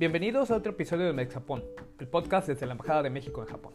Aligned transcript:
bienvenidos 0.00 0.50
a 0.50 0.56
otro 0.56 0.72
episodio 0.72 1.04
de 1.04 1.12
Mex 1.12 1.34
Japón, 1.34 1.62
el 1.98 2.08
podcast 2.08 2.48
desde 2.48 2.64
la 2.64 2.72
Embajada 2.72 3.02
de 3.02 3.10
México 3.10 3.42
en 3.42 3.48
Japón. 3.48 3.74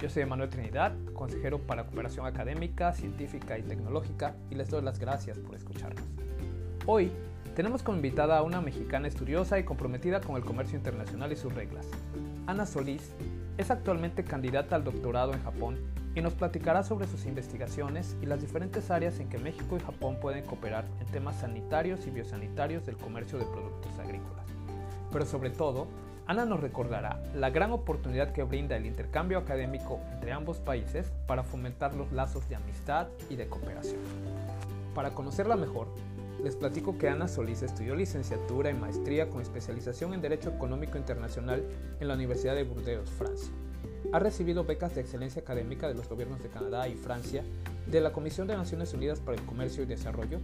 Yo 0.00 0.08
soy 0.08 0.24
Manuel 0.24 0.48
Trinidad, 0.48 0.94
consejero 1.12 1.58
para 1.58 1.84
cooperación 1.84 2.24
académica, 2.24 2.94
científica 2.94 3.58
y 3.58 3.62
tecnológica, 3.62 4.34
y 4.50 4.54
les 4.54 4.70
doy 4.70 4.80
las 4.80 4.98
gracias 4.98 5.38
por 5.38 5.54
escucharnos. 5.54 6.02
Hoy 6.86 7.12
tenemos 7.54 7.82
como 7.82 7.96
invitada 7.96 8.38
a 8.38 8.42
una 8.44 8.62
mexicana 8.62 9.08
estudiosa 9.08 9.58
y 9.58 9.64
comprometida 9.64 10.22
con 10.22 10.36
el 10.36 10.42
comercio 10.42 10.78
internacional 10.78 11.32
y 11.32 11.36
sus 11.36 11.52
reglas. 11.52 11.86
Ana 12.46 12.64
Solís 12.64 13.12
es 13.58 13.70
actualmente 13.70 14.24
candidata 14.24 14.74
al 14.74 14.84
doctorado 14.84 15.34
en 15.34 15.42
Japón 15.42 15.76
y 16.14 16.22
nos 16.22 16.32
platicará 16.32 16.82
sobre 16.82 17.06
sus 17.08 17.26
investigaciones 17.26 18.16
y 18.22 18.24
las 18.24 18.40
diferentes 18.40 18.90
áreas 18.90 19.20
en 19.20 19.28
que 19.28 19.36
México 19.36 19.76
y 19.76 19.80
Japón 19.80 20.16
pueden 20.18 20.46
cooperar 20.46 20.86
en 20.98 21.06
temas 21.08 21.40
sanitarios 21.40 22.06
y 22.06 22.10
biosanitarios 22.10 22.86
del 22.86 22.96
comercio 22.96 23.38
de 23.38 23.44
productos 23.44 23.98
agrícolas. 23.98 24.47
Pero 25.10 25.24
sobre 25.24 25.50
todo, 25.50 25.86
Ana 26.26 26.44
nos 26.44 26.60
recordará 26.60 27.22
la 27.34 27.48
gran 27.48 27.72
oportunidad 27.72 28.32
que 28.32 28.42
brinda 28.42 28.76
el 28.76 28.84
intercambio 28.84 29.38
académico 29.38 30.00
entre 30.12 30.32
ambos 30.32 30.58
países 30.58 31.10
para 31.26 31.42
fomentar 31.42 31.94
los 31.94 32.12
lazos 32.12 32.46
de 32.50 32.56
amistad 32.56 33.08
y 33.30 33.36
de 33.36 33.46
cooperación. 33.48 34.00
Para 34.94 35.14
conocerla 35.14 35.56
mejor, 35.56 35.88
les 36.42 36.54
platico 36.54 36.98
que 36.98 37.08
Ana 37.08 37.28
Solís 37.28 37.62
estudió 37.62 37.96
licenciatura 37.96 38.70
y 38.70 38.74
maestría 38.74 39.30
con 39.30 39.40
especialización 39.40 40.12
en 40.12 40.20
Derecho 40.20 40.50
Económico 40.50 40.98
Internacional 40.98 41.64
en 41.98 42.08
la 42.08 42.14
Universidad 42.14 42.54
de 42.54 42.64
Burdeos, 42.64 43.10
Francia. 43.10 43.50
Ha 44.10 44.18
recibido 44.18 44.64
becas 44.64 44.94
de 44.94 45.02
excelencia 45.02 45.42
académica 45.42 45.86
de 45.86 45.94
los 45.94 46.08
gobiernos 46.08 46.42
de 46.42 46.48
Canadá 46.48 46.88
y 46.88 46.94
Francia, 46.94 47.44
de 47.86 48.00
la 48.00 48.12
Comisión 48.12 48.46
de 48.46 48.56
Naciones 48.56 48.94
Unidas 48.94 49.20
para 49.20 49.36
el 49.36 49.44
Comercio 49.44 49.82
y 49.82 49.86
Desarrollo, 49.86 50.40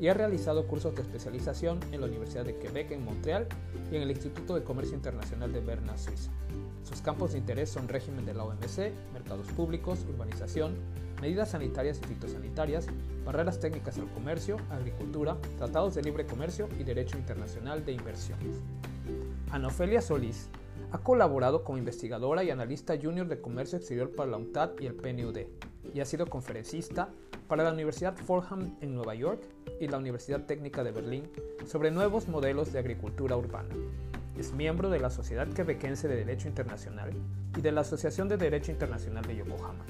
y 0.00 0.08
ha 0.08 0.14
realizado 0.14 0.66
cursos 0.66 0.94
de 0.94 1.02
especialización 1.02 1.78
en 1.92 2.00
la 2.00 2.06
Universidad 2.06 2.46
de 2.46 2.56
Quebec 2.56 2.90
en 2.90 3.04
Montreal 3.04 3.46
y 3.90 3.96
en 3.96 4.02
el 4.02 4.10
Instituto 4.10 4.54
de 4.54 4.64
Comercio 4.64 4.96
Internacional 4.96 5.52
de 5.52 5.60
Berna, 5.60 5.98
Suiza. 5.98 6.30
Sus 6.84 7.02
campos 7.02 7.32
de 7.32 7.38
interés 7.38 7.68
son 7.68 7.86
régimen 7.86 8.24
de 8.24 8.32
la 8.32 8.44
OMC, 8.44 8.92
mercados 9.12 9.46
públicos, 9.48 10.06
urbanización, 10.08 10.74
medidas 11.20 11.50
sanitarias 11.50 12.00
y 12.02 12.06
fitosanitarias, 12.06 12.86
barreras 13.26 13.60
técnicas 13.60 13.98
al 13.98 14.10
comercio, 14.12 14.56
agricultura, 14.70 15.36
tratados 15.58 15.94
de 15.94 16.02
libre 16.02 16.24
comercio 16.24 16.66
y 16.80 16.82
derecho 16.82 17.18
internacional 17.18 17.84
de 17.84 17.92
inversiones. 17.92 18.56
Ana 19.50 19.68
Ofelia 19.68 20.00
Solís 20.00 20.48
ha 20.92 20.98
colaborado 20.98 21.64
como 21.64 21.78
investigadora 21.78 22.44
y 22.44 22.50
analista 22.50 22.94
junior 23.02 23.26
de 23.26 23.40
comercio 23.40 23.78
exterior 23.78 24.14
para 24.14 24.30
la 24.30 24.36
UNCTAD 24.36 24.80
y 24.80 24.86
el 24.86 24.94
PNUD, 24.94 25.38
y 25.94 26.00
ha 26.00 26.04
sido 26.04 26.26
conferencista 26.26 27.08
para 27.48 27.64
la 27.64 27.72
Universidad 27.72 28.14
Fordham 28.14 28.76
en 28.82 28.94
Nueva 28.94 29.14
York 29.14 29.42
y 29.80 29.88
la 29.88 29.96
Universidad 29.96 30.44
Técnica 30.44 30.84
de 30.84 30.92
Berlín 30.92 31.30
sobre 31.66 31.90
nuevos 31.90 32.28
modelos 32.28 32.72
de 32.72 32.78
agricultura 32.78 33.36
urbana. 33.36 33.74
Es 34.38 34.52
miembro 34.52 34.90
de 34.90 35.00
la 35.00 35.08
Sociedad 35.08 35.48
Quebequense 35.48 36.08
de 36.08 36.16
Derecho 36.16 36.48
Internacional 36.48 37.10
y 37.56 37.60
de 37.62 37.72
la 37.72 37.80
Asociación 37.80 38.28
de 38.28 38.36
Derecho 38.36 38.70
Internacional 38.70 39.24
de 39.24 39.36
Yokohama. 39.36 39.84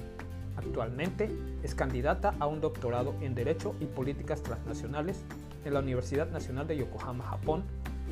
Actualmente 0.56 1.28
es 1.64 1.75
candidata 1.75 2.34
a 2.39 2.47
un 2.47 2.61
doctorado 2.61 3.14
en 3.20 3.34
Derecho 3.34 3.75
y 3.81 3.87
Políticas 3.87 4.43
Transnacionales 4.43 5.25
en 5.65 5.75
la 5.75 5.81
Universidad 5.81 6.31
Nacional 6.31 6.66
de 6.69 6.77
Yokohama, 6.77 7.25
Japón, 7.25 7.65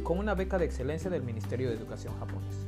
con 0.03 0.19
una 0.19 0.35
beca 0.35 0.59
de 0.59 0.65
excelencia 0.65 1.11
del 1.11 1.23
Ministerio 1.23 1.69
de 1.71 1.77
Educación 1.77 2.15
japonés. 2.19 2.67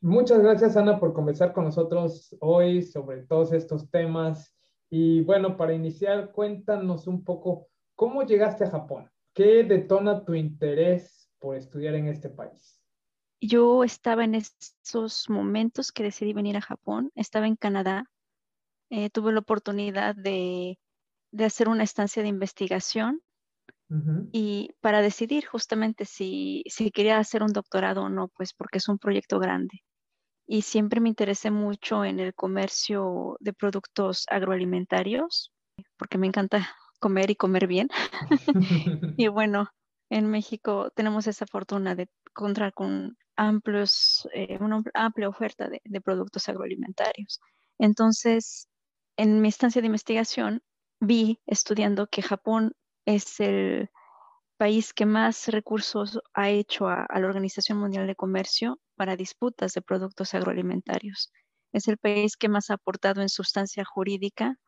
Muchas 0.00 0.40
gracias 0.40 0.76
Ana 0.76 1.00
por 1.00 1.12
conversar 1.12 1.52
con 1.52 1.64
nosotros 1.64 2.36
hoy 2.40 2.82
sobre 2.82 3.24
todos 3.24 3.52
estos 3.52 3.90
temas. 3.90 4.54
Y 4.88 5.22
bueno, 5.22 5.56
para 5.56 5.72
iniciar, 5.74 6.30
cuéntanos 6.30 7.06
un 7.06 7.24
poco 7.24 7.68
cómo 7.96 8.22
llegaste 8.22 8.64
a 8.64 8.70
Japón. 8.70 9.10
¿Qué 9.34 9.64
detona 9.64 10.24
tu 10.24 10.34
interés 10.34 11.28
por 11.40 11.56
estudiar 11.56 11.94
en 11.96 12.06
este 12.06 12.28
país? 12.28 12.80
Yo 13.40 13.84
estaba 13.84 14.24
en 14.24 14.36
esos 14.36 15.28
momentos 15.28 15.92
que 15.92 16.04
decidí 16.04 16.32
venir 16.32 16.56
a 16.56 16.62
Japón, 16.62 17.10
estaba 17.14 17.46
en 17.46 17.56
Canadá, 17.56 18.10
eh, 18.90 19.10
tuve 19.10 19.32
la 19.32 19.40
oportunidad 19.40 20.14
de, 20.14 20.78
de, 21.36 21.44
hacer 21.44 21.68
una 21.68 21.84
estancia 21.84 22.22
de 22.22 22.28
investigación 22.28 23.20
uh 23.90 23.94
-huh. 23.94 24.28
y 24.32 24.70
para 24.80 25.02
decidir 25.02 25.46
justamente 25.46 26.04
si, 26.04 26.64
si 26.66 26.90
quería 26.90 27.18
hacer 27.18 27.42
un 27.42 27.52
doctorado 27.52 28.02
o 28.02 28.08
no, 28.08 28.28
pues 28.28 28.52
porque 28.52 28.78
es 28.78 28.88
un 28.88 28.98
proyecto 28.98 29.38
grande. 29.38 29.82
Y 30.48 30.62
siempre 30.62 31.00
me 31.00 31.08
interesé 31.08 31.50
mucho 31.50 32.04
en 32.04 32.20
el 32.20 32.32
comercio 32.34 33.36
de 33.40 33.52
productos 33.52 34.26
agroalimentarios, 34.28 35.52
porque 35.96 36.18
me 36.18 36.28
encanta 36.28 36.68
comer 37.00 37.30
y 37.30 37.36
comer 37.36 37.66
bien. 37.66 37.88
y 39.16 39.28
bueno, 39.28 39.68
en 40.10 40.30
México 40.30 40.90
tenemos 40.94 41.26
esa 41.26 41.46
fortuna 41.46 41.94
de 41.94 42.08
encontrar 42.30 42.72
con 42.72 43.16
amplios, 43.36 44.28
eh, 44.34 44.56
una 44.60 44.82
amplia 44.94 45.28
oferta 45.28 45.68
de, 45.68 45.80
de, 45.84 46.00
productos 46.00 46.48
agroalimentarios. 46.48 47.40
Entonces, 47.78 48.68
en 49.16 49.40
mi 49.40 49.48
estancia 49.48 49.82
de 49.82 49.86
investigación, 49.86 50.62
vi 51.00 51.40
estudiando 51.46 52.06
que 52.06 52.22
Japón 52.22 52.72
es 53.04 53.40
el 53.40 53.90
país 54.56 54.94
que 54.94 55.06
más 55.06 55.48
recursos 55.48 56.20
ha 56.34 56.50
hecho 56.50 56.88
a, 56.88 57.04
a 57.04 57.20
la 57.20 57.26
Organización 57.26 57.78
Mundial 57.78 58.06
de 58.06 58.16
Comercio 58.16 58.80
para 58.96 59.16
disputas 59.16 59.74
de 59.74 59.82
productos 59.82 60.34
agroalimentarios. 60.34 61.32
Es 61.72 61.88
el 61.88 61.98
país 61.98 62.36
que 62.36 62.48
más 62.48 62.70
ha 62.70 62.74
aportado 62.74 63.20
en 63.20 63.28
sustancia 63.28 63.84
jurídica 63.84 64.58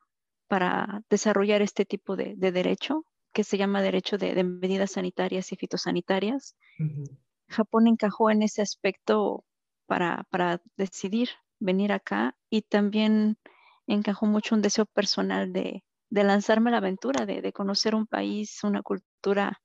para 0.48 1.02
desarrollar 1.10 1.62
este 1.62 1.84
tipo 1.84 2.16
de, 2.16 2.34
de 2.36 2.52
derecho, 2.52 3.04
que 3.32 3.44
se 3.44 3.58
llama 3.58 3.82
derecho 3.82 4.18
de, 4.18 4.34
de 4.34 4.44
medidas 4.44 4.92
sanitarias 4.92 5.52
y 5.52 5.56
fitosanitarias. 5.56 6.56
Uh 6.78 6.84
-huh. 6.84 7.18
Japón 7.48 7.86
encajó 7.86 8.30
en 8.30 8.42
ese 8.42 8.62
aspecto 8.62 9.44
para, 9.86 10.24
para, 10.30 10.60
decidir 10.76 11.30
venir 11.60 11.92
acá 11.92 12.36
y 12.50 12.62
también 12.62 13.38
encajó 13.86 14.26
mucho 14.26 14.54
un 14.54 14.62
deseo 14.62 14.86
personal 14.86 15.52
de, 15.52 15.82
de 16.10 16.24
lanzarme 16.24 16.70
a 16.70 16.72
la 16.72 16.78
aventura, 16.78 17.26
de, 17.26 17.42
de, 17.42 17.52
conocer 17.52 17.94
un 17.94 18.06
país, 18.06 18.62
una 18.64 18.82
cultura 18.82 19.60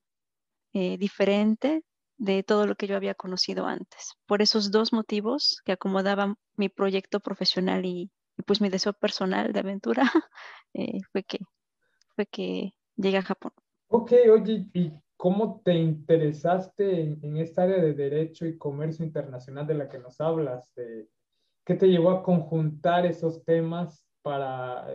eh, 0.72 0.98
diferente 0.98 1.84
de 2.16 2.42
todo 2.42 2.66
lo 2.66 2.74
que 2.76 2.86
yo 2.86 2.96
había 2.96 3.14
conocido 3.14 3.66
antes. 3.66 4.14
Por 4.26 4.42
esos 4.42 4.70
dos 4.70 4.92
motivos 4.92 5.60
que 5.64 5.72
acomodaban 5.72 6.36
mi 6.56 6.68
proyecto 6.68 7.20
profesional 7.20 7.84
y, 7.84 8.10
y 8.36 8.42
pues 8.42 8.60
mi 8.60 8.68
deseo 8.68 8.92
personal 8.92 9.52
de 9.52 9.60
aventura, 9.60 10.02
eh, 10.74 11.00
fue, 11.12 11.22
que, 11.24 11.38
fue 12.14 12.26
que 12.26 12.72
llegué 12.96 13.18
a 13.18 13.22
Japón. 13.22 13.52
Ok, 13.88 14.12
oye, 14.32 14.66
¿y 14.72 14.92
cómo 15.16 15.60
te 15.64 15.74
interesaste 15.74 17.00
en, 17.00 17.18
en, 17.22 17.36
esta 17.36 17.62
área 17.62 17.78
de 17.78 17.94
derecho 17.94 18.46
y 18.46 18.58
comercio 18.58 19.04
internacional 19.04 19.66
de 19.66 19.74
la 19.74 19.88
que 19.88 19.98
nos 19.98 20.20
hablas? 20.20 20.74
De, 20.74 21.08
¿Qué 21.64 21.74
te 21.74 21.86
llevó 21.86 22.10
a 22.10 22.22
conjuntar 22.22 23.06
esos 23.06 23.44
temas 23.44 24.04
para 24.22 24.86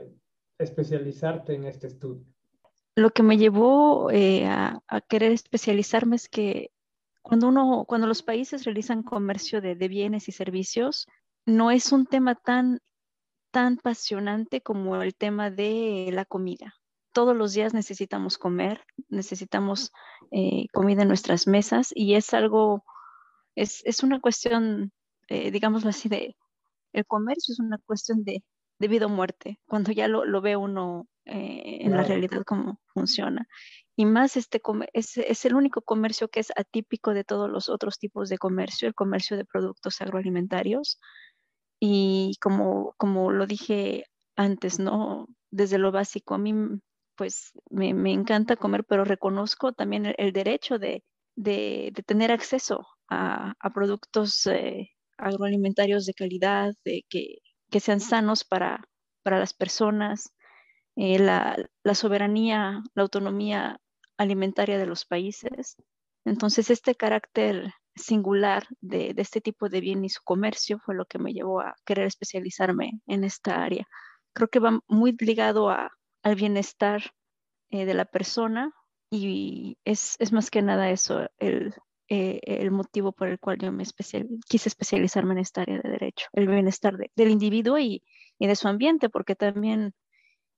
especializarte 0.60 1.56
en 1.56 1.66
este 1.66 1.88
estudio? 1.88 2.26
Lo 2.96 3.10
que 3.12 3.24
me 3.24 3.38
llevó 3.38 4.12
eh, 4.12 4.46
a, 4.46 4.82
querer 5.08 5.32
especializarme 5.32 6.18
es 6.18 6.28
que 6.28 6.72
cuando, 7.22 7.48
uno, 7.48 7.86
cuando 7.88 8.08
los 8.08 8.22
países 8.22 8.66
realizan 8.66 9.04
comercio 9.04 9.62
de, 9.62 9.76
de 9.76 9.88
bienes 9.88 10.28
y 10.28 10.32
servicios, 10.32 11.08
no 11.46 11.72
es 11.72 11.92
un 11.92 12.06
tema 12.06 12.36
tan, 12.36 12.80
tan 13.52 13.78
apasionante 13.80 14.62
como 14.62 15.02
el 15.02 15.16
tema 15.16 15.50
de 15.50 16.10
la 16.12 16.26
comida. 16.26 16.76
Todos 17.14 17.36
los 17.36 17.54
días 17.54 17.74
necesitamos 17.74 18.38
comer, 18.38 18.84
necesitamos 19.08 19.92
eh, 20.32 20.66
comida 20.74 21.04
en 21.04 21.08
nuestras 21.08 21.48
mesas 21.48 21.92
y 21.96 22.16
es 22.16 22.34
algo, 22.34 22.84
es, 23.56 23.82
es 23.86 24.04
una 24.04 24.20
cuestión, 24.20 24.92
eh, 25.28 25.52
digámoslo 25.52 25.90
así, 25.90 26.10
de, 26.10 26.36
el 26.94 27.06
comercio 27.06 27.54
es 27.54 27.60
una 27.60 27.78
cuestión 27.86 28.24
de, 28.24 28.44
de 28.80 28.88
vida 28.88 29.06
o 29.08 29.10
muerte, 29.10 29.60
cuando 29.68 29.92
ya 29.92 30.08
lo, 30.08 30.26
lo 30.26 30.42
ve 30.42 30.56
uno 30.56 31.08
eh, 31.26 31.80
en 31.82 31.88
claro. 31.88 32.02
la 32.02 32.08
realidad 32.08 32.44
cómo 32.46 32.80
funciona. 32.94 33.48
Y 33.96 34.06
más 34.06 34.38
este 34.38 34.62
es, 34.94 35.18
es, 35.18 35.46
el 35.46 35.56
único 35.56 35.82
comercio 35.82 36.30
que 36.30 36.40
es 36.40 36.52
atípico 36.56 37.14
de 37.14 37.26
todos 37.26 37.50
los 37.50 37.68
otros 37.70 38.00
tipos 38.00 38.30
de 38.30 38.38
comercio, 38.38 38.88
el 38.88 38.96
comercio 38.96 39.36
de 39.38 39.46
productos 39.46 40.02
agroalimentarios. 40.02 41.00
Y 41.82 42.34
como, 42.42 42.94
como 42.98 43.32
lo 43.32 43.46
dije 43.46 44.06
antes, 44.38 44.80
¿no? 44.80 45.28
Desde 45.52 45.78
lo 45.78 45.92
básico, 45.92 46.36
a 46.36 46.38
mí 46.38 46.54
pues 47.16 47.52
me, 47.70 47.94
me 47.94 48.14
encanta 48.14 48.56
comer, 48.56 48.86
pero 48.86 49.04
reconozco 49.04 49.74
también 49.74 50.06
el, 50.06 50.16
el 50.18 50.32
derecho 50.32 50.80
de, 50.80 51.04
de, 51.36 51.92
de, 51.94 52.04
tener 52.04 52.32
acceso 52.32 52.88
a, 53.10 53.54
productos 53.74 54.46
eh, 54.48 54.92
agroalimentarios 55.18 56.06
de 56.06 56.14
calidad, 56.14 56.74
de 56.86 57.04
que, 57.10 57.40
sean 57.80 58.00
sanos 58.00 58.44
para, 58.44 58.88
para 59.24 59.40
las 59.40 59.54
personas, 59.54 60.34
eh, 60.96 61.20
la, 61.20 61.56
soberanía, 61.94 62.84
la 62.94 63.04
autonomía 63.04 63.80
alimentaria 64.18 64.78
de 64.78 64.86
los 64.86 65.06
países. 65.06 65.78
Entonces, 66.26 66.70
este 66.70 66.96
carácter 66.96 67.74
singular 67.96 68.68
de, 68.82 69.14
este 69.18 69.40
tipo 69.40 69.70
de 69.70 69.82
bien 69.82 70.04
y 70.04 70.10
su 70.10 70.22
comercio 70.24 70.80
fue 70.80 70.96
lo 70.96 71.06
que 71.06 71.20
me 71.20 71.34
llevó 71.34 71.62
a 71.62 71.76
querer 71.86 72.06
especializarme 72.08 73.02
en 73.08 73.24
esta 73.24 73.64
área. 73.64 73.88
Creo 74.34 74.50
que 74.50 74.60
va 74.60 74.80
muy 74.88 75.16
ligado 75.20 75.70
al 75.70 76.36
bienestar 76.36 77.14
eh, 77.70 77.86
de 77.86 77.94
la 77.94 78.06
persona 78.06 78.74
y 79.10 79.78
es, 79.86 80.18
más 80.32 80.52
que 80.52 80.62
nada 80.62 80.90
eso, 80.90 81.30
el, 81.38 81.74
eh, 82.12 82.40
el 82.44 82.72
motivo 82.72 83.12
por 83.12 83.28
el 83.28 83.40
cual 83.40 83.60
yo 83.60 83.72
me 83.72 83.84
quise 84.48 84.70
especializarme 84.70 85.34
en 85.34 85.38
esta 85.38 85.62
área 85.62 85.80
de 85.80 85.92
derecho, 85.92 86.28
el 86.34 86.48
bienestar 86.48 86.98
del 86.98 87.30
individuo 87.30 87.78
y, 87.78 88.04
de 88.40 88.56
su 88.56 88.68
ambiente, 88.68 89.10
porque 89.10 89.36
también 89.36 89.94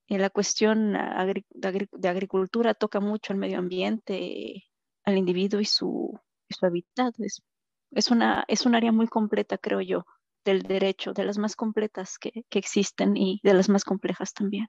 eh, 0.07 0.18
la 0.18 0.30
cuestión 0.30 0.94
de, 0.94 2.09
agricultura 2.09 2.74
toca 2.74 3.01
mucho 3.01 3.33
al 3.33 3.39
medio 3.39 3.59
ambiente, 3.59 4.63
al 5.03 5.18
individuo 5.18 5.59
y 5.59 5.65
su, 5.65 6.18
su 6.50 6.65
hábitat. 6.65 7.15
Es, 7.19 7.44
es, 7.92 8.12
una, 8.12 8.45
es 8.48 8.65
un 8.65 8.75
área 8.75 8.94
muy 8.94 9.07
completa, 9.07 9.57
creo 9.57 9.81
yo, 9.81 10.06
del 10.45 10.62
derecho, 10.62 11.12
de 11.12 11.25
las 11.25 11.38
más 11.38 11.57
completas 11.57 12.18
que, 12.18 12.45
que 12.50 12.59
existen 12.59 13.18
y 13.18 13.42
de 13.44 13.53
las 13.53 13.68
más 13.68 13.83
complejas 13.83 14.33
también. 14.33 14.68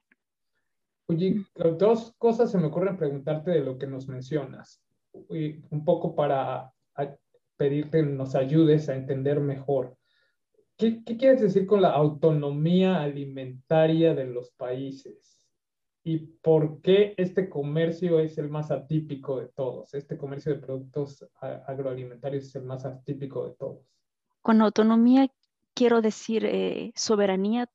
Oye, 1.07 1.45
dos 1.55 2.13
cosas 2.17 2.51
se 2.51 2.57
me 2.57 2.67
ocurren 2.67 2.97
preguntarte 2.97 3.51
de 3.51 3.61
lo 3.61 3.77
que 3.77 3.87
nos 3.87 4.07
mencionas, 4.07 4.81
un 5.13 5.85
poco 5.85 6.15
para 6.15 6.73
pedirte 7.57 8.03
nos 8.03 8.35
ayudes 8.35 8.89
a 8.89 8.95
entender 8.95 9.39
mejor. 9.39 9.95
¿Qué, 10.77 11.03
¿Qué, 11.03 11.17
quieres 11.17 11.41
decir 11.41 11.67
con 11.67 11.81
la 11.81 11.91
autonomía 11.91 13.01
alimentaria 13.01 14.15
de 14.15 14.25
los 14.25 14.51
países? 14.51 15.47
¿Y 16.03 16.17
por 16.17 16.81
qué 16.81 17.13
este 17.17 17.47
comercio 17.47 18.19
es 18.19 18.37
el 18.37 18.49
más 18.49 18.71
atípico 18.71 19.39
de 19.39 19.47
todos? 19.47 19.93
Este 19.93 20.17
comercio 20.17 20.53
de 20.53 20.59
productos 20.59 21.25
agroalimentarios 21.39 22.45
es 22.45 22.55
el 22.55 22.63
más 22.63 22.85
atípico 22.85 23.47
de 23.47 23.55
todos. 23.55 23.85
Con 24.41 24.61
autonomía 24.61 25.29
quiero 25.73 26.01
decir 26.01 26.43
eh, 26.45 26.91
soberanía 26.95 27.69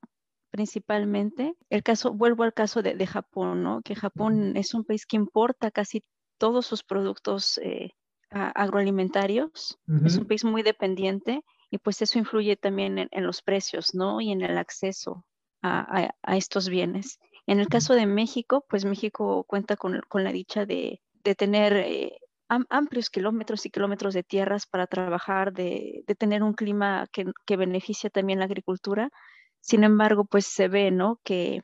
principalmente. 0.51 1.55
El 1.71 1.83
caso, 1.83 2.13
vuelvo 2.13 2.43
al 2.43 2.53
caso 2.53 2.83
de, 2.83 3.07
Japón, 3.07 3.63
¿no? 3.63 3.81
Que 3.83 3.95
Japón 3.95 4.57
es 4.57 4.75
un 4.75 4.85
país 4.85 5.07
que 5.07 5.17
importa 5.17 5.71
casi 5.71 6.05
todos 6.39 6.67
sus 6.67 6.83
productos 6.83 7.59
eh, 7.59 7.91
agroalimentarios. 8.31 9.79
Es 10.05 10.17
un 10.17 10.27
país 10.27 10.45
muy 10.45 10.63
dependiente 10.63 11.43
y 11.71 11.79
pues 11.79 12.03
eso 12.03 12.19
influye 12.19 12.57
también 12.57 13.09
en, 13.11 13.27
los 13.27 13.43
precios, 13.43 13.95
¿no? 13.95 14.21
Y 14.21 14.33
en 14.33 14.43
el 14.43 14.59
acceso 14.59 15.25
a, 15.63 16.11
estos 16.37 16.69
bienes. 16.69 17.19
En 17.47 17.61
el 17.61 17.69
caso 17.69 17.95
de 17.95 18.07
México, 18.07 18.65
pues 18.69 18.85
México 18.85 19.45
cuenta 19.45 19.77
con, 19.77 20.01
la 20.13 20.33
dicha 20.33 20.67
de, 20.67 21.01
tener 21.37 21.75
eh, 21.75 22.19
amplios 22.49 23.11
kilómetros 23.11 23.67
y 23.67 23.71
kilómetros 23.71 24.15
de 24.15 24.23
tierras 24.23 24.67
para 24.67 24.87
trabajar, 24.87 25.53
de, 25.53 26.05
tener 26.19 26.43
un 26.43 26.55
clima 26.55 27.07
que, 27.13 27.27
que, 27.47 27.57
beneficia 27.57 28.11
también 28.11 28.39
la 28.39 28.47
agricultura. 28.47 29.11
Sin 29.61 29.85
embargo, 29.85 30.25
pues 30.25 30.47
se 30.47 30.69
ve, 30.69 30.91
¿no? 30.91 31.21
Que, 31.25 31.63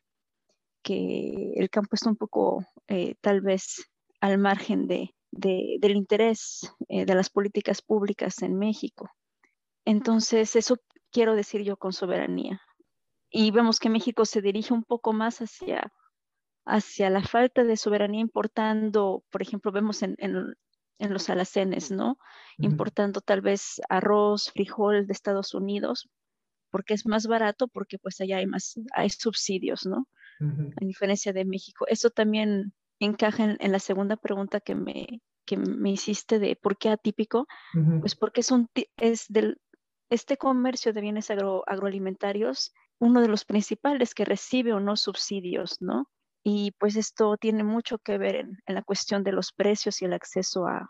que 0.82 1.52
el 1.56 1.70
campo 1.70 1.90
está 1.94 2.10
un 2.10 2.16
poco 2.16 2.64
eh, 2.88 3.16
tal 3.20 3.40
vez 3.40 3.90
al 4.24 4.38
margen 4.38 4.86
de, 4.86 5.14
del 5.30 5.94
interés 5.94 6.72
eh, 6.88 7.04
de 7.04 7.14
las 7.14 7.28
políticas 7.28 7.82
públicas 7.82 8.40
en 8.40 8.58
México. 8.58 9.10
Entonces, 9.84 10.56
eso 10.56 10.78
quiero 11.12 11.36
decir 11.36 11.62
yo 11.62 11.76
con 11.76 11.92
soberanía. 11.92 12.62
Y 13.28 13.50
vemos 13.50 13.78
que 13.78 13.90
México 13.90 14.24
se 14.24 14.40
dirige 14.40 14.72
un 14.72 14.82
poco 14.82 15.12
más 15.12 15.40
hacia, 15.42 15.92
hacia 16.64 17.10
la 17.10 17.22
falta 17.22 17.64
de 17.64 17.76
soberanía 17.76 18.22
importando, 18.22 19.24
por 19.30 19.42
ejemplo, 19.42 19.72
vemos 19.72 20.02
en, 20.02 20.16
los 20.98 21.28
alacenes, 21.28 21.90
¿no? 21.90 22.16
Importando 22.56 23.20
tal 23.20 23.42
vez 23.42 23.82
arroz, 23.90 24.52
frijol 24.52 25.06
de 25.06 25.12
Estados 25.12 25.52
Unidos, 25.52 26.08
porque 26.70 26.94
es 26.94 27.04
más 27.04 27.26
barato, 27.26 27.68
porque 27.68 27.98
pues 27.98 28.22
allá 28.22 28.38
hay 28.38 28.46
más, 28.46 28.80
hay 28.94 29.10
subsidios, 29.10 29.84
¿no? 29.84 30.08
A 30.40 30.84
diferencia 30.86 31.34
de 31.34 31.44
México. 31.44 31.84
Eso 31.88 32.08
también 32.08 32.72
encaja 33.04 33.56
en, 33.58 33.72
la 33.72 33.78
segunda 33.78 34.16
pregunta 34.16 34.60
que 34.60 34.74
me, 34.74 35.22
que 35.46 35.56
me 35.56 35.90
hiciste 35.90 36.38
de 36.38 36.56
por 36.56 36.76
qué 36.76 36.90
atípico, 36.90 37.46
pues 38.00 38.14
porque 38.14 38.40
es, 38.40 38.50
un, 38.50 38.68
es 38.96 39.26
del, 39.28 39.58
este 40.10 40.36
comercio 40.36 40.92
de 40.92 41.00
bienes 41.00 41.30
agroalimentarios 41.30 42.72
uno 43.00 43.20
de 43.20 43.28
los 43.28 43.44
principales 43.44 44.14
que 44.14 44.24
recibe 44.24 44.72
o 44.72 44.80
no 44.80 44.96
subsidios, 44.96 45.80
¿no? 45.80 46.08
Y 46.44 46.72
pues 46.78 46.96
esto 46.96 47.36
tiene 47.36 47.64
mucho 47.64 47.98
que 47.98 48.18
ver 48.18 48.36
en, 48.36 48.58
la 48.66 48.82
cuestión 48.82 49.24
de 49.24 49.32
los 49.32 49.52
precios 49.52 50.00
y 50.00 50.04
el 50.04 50.12
acceso 50.12 50.66
a, 50.66 50.88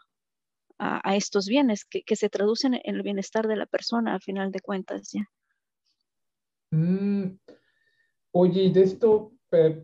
a, 0.79 1.17
estos 1.17 1.47
bienes 1.47 1.85
que, 1.85 2.03
que, 2.03 2.17
se 2.17 2.29
traducen 2.29 2.75
en 2.75 2.97
el 2.97 3.03
bienestar 3.03 3.47
de 3.47 3.57
la 3.57 3.67
persona 3.67 4.15
a 4.15 4.21
final 4.21 4.51
de 4.51 4.61
cuentas, 4.61 5.13
¿ya? 5.13 5.29
Mm. 6.73 7.39
Oye, 8.33 8.71
de 8.71 8.83
esto 8.83 9.33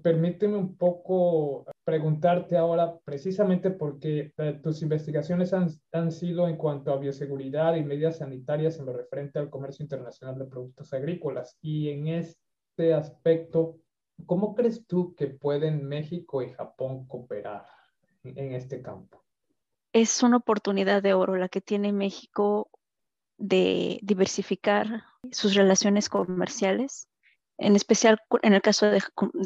permíteme 0.03 0.57
un 0.57 0.77
poco 0.77 1.65
preguntarte 1.85 2.57
ahora, 2.57 2.99
precisamente 3.05 3.71
porque 3.71 4.33
eh, 4.37 4.61
tus 4.63 4.83
investigaciones 4.83 5.53
han, 5.53 5.69
han, 5.93 6.13
sido 6.13 6.49
en 6.49 6.57
cuanto 6.57 6.93
a 6.93 6.99
bioseguridad 6.99 7.75
y 7.77 7.83
medidas 7.83 8.19
sanitarias 8.19 8.79
en 8.79 8.87
lo 8.87 8.93
referente 8.93 9.39
al 9.39 9.51
comercio 9.51 9.83
internacional 9.83 10.39
de 10.39 10.45
productos 10.45 10.93
agrícolas. 10.93 11.57
Y 11.61 11.91
en 11.91 12.09
este 12.09 12.95
aspecto, 12.95 13.79
¿cómo 14.27 14.55
crees 14.55 14.87
tú 14.87 15.15
que 15.15 15.27
pueden 15.27 15.87
México 15.87 16.43
y 16.43 16.51
Japón 16.51 17.07
cooperar 17.07 17.67
en 18.25 18.55
este 18.55 18.83
campo? 18.83 19.25
Es 19.93 20.23
una 20.23 20.37
oportunidad 20.37 21.03
de 21.03 21.15
oro 21.15 21.37
la 21.37 21.49
que 21.49 21.61
tiene 21.61 21.93
México 21.93 22.71
de 23.37 23.99
diversificar 24.03 25.03
sus 25.33 25.55
relaciones 25.55 26.09
comerciales 26.09 27.10
en 27.61 27.77
especial 27.77 28.19
en 28.43 28.55
el 28.55 28.63
caso 28.63 28.87
de, 28.87 29.01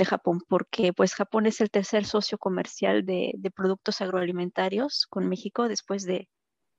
Japón, 0.04 0.40
porque 0.48 0.92
pues 0.92 1.14
Japón 1.14 1.46
es 1.46 1.60
el 1.60 1.70
tercer 1.70 2.04
socio 2.06 2.38
comercial 2.38 3.04
de, 3.04 3.34
productos 3.54 4.00
agroalimentarios 4.00 5.06
con 5.10 5.28
México 5.28 5.68
después 5.68 6.04
de, 6.04 6.28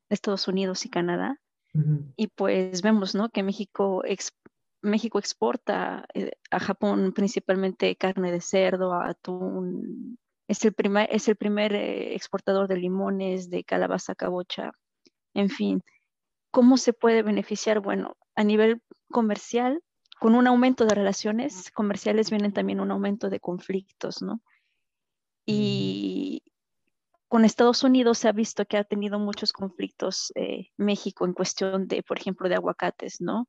Estados 0.08 0.48
Unidos 0.48 0.86
y 0.86 0.90
Canadá. 0.90 1.40
Y 2.16 2.28
pues 2.28 2.84
vemos, 2.84 3.16
¿no? 3.16 3.30
Que 3.30 3.44
México, 3.44 4.04
México 4.82 5.20
exporta 5.20 6.06
eh, 6.14 6.32
a 6.52 6.60
Japón 6.60 7.12
principalmente 7.12 7.98
carne 7.98 8.32
de 8.32 8.40
cerdo, 8.40 8.94
atún. 8.94 10.18
Es 10.48 10.64
el 10.64 10.74
primer, 10.74 11.10
es 11.12 11.28
el 11.28 11.36
primer 11.36 11.74
eh, 11.74 12.14
exportador 12.14 12.70
de 12.70 12.78
limones, 12.78 13.50
de 13.50 13.64
calabaza 13.64 14.16
cabocha, 14.16 14.72
en 15.34 15.50
fin. 15.50 15.82
¿Cómo 16.52 16.78
se 16.78 16.94
puede 16.94 17.24
beneficiar? 17.24 17.82
Bueno, 17.82 18.16
a 18.36 18.44
nivel 18.44 18.82
comercial, 19.10 19.82
con 20.26 20.34
un 20.34 20.48
aumento 20.48 20.88
de 20.88 20.96
relaciones 20.96 21.70
comerciales 21.70 22.32
vienen 22.32 22.52
también 22.52 22.80
un 22.80 22.90
aumento 22.90 23.30
de 23.30 23.40
conflictos, 23.40 24.24
¿no? 24.24 24.42
Y 25.46 26.42
con 27.28 27.46
Estados 27.46 27.84
Unidos 27.84 28.18
se 28.18 28.28
ha 28.28 28.32
visto 28.32 28.66
que 28.66 28.78
ha 28.78 28.84
tenido 28.84 29.20
muchos 29.20 29.54
conflictos 29.54 30.32
eh, 30.34 30.72
México 30.78 31.26
en 31.26 31.34
cuestión 31.34 31.88
de, 31.88 32.02
por 32.02 32.18
ejemplo, 32.18 32.50
de 32.50 32.56
aguacates, 32.56 33.22
¿no? 33.22 33.48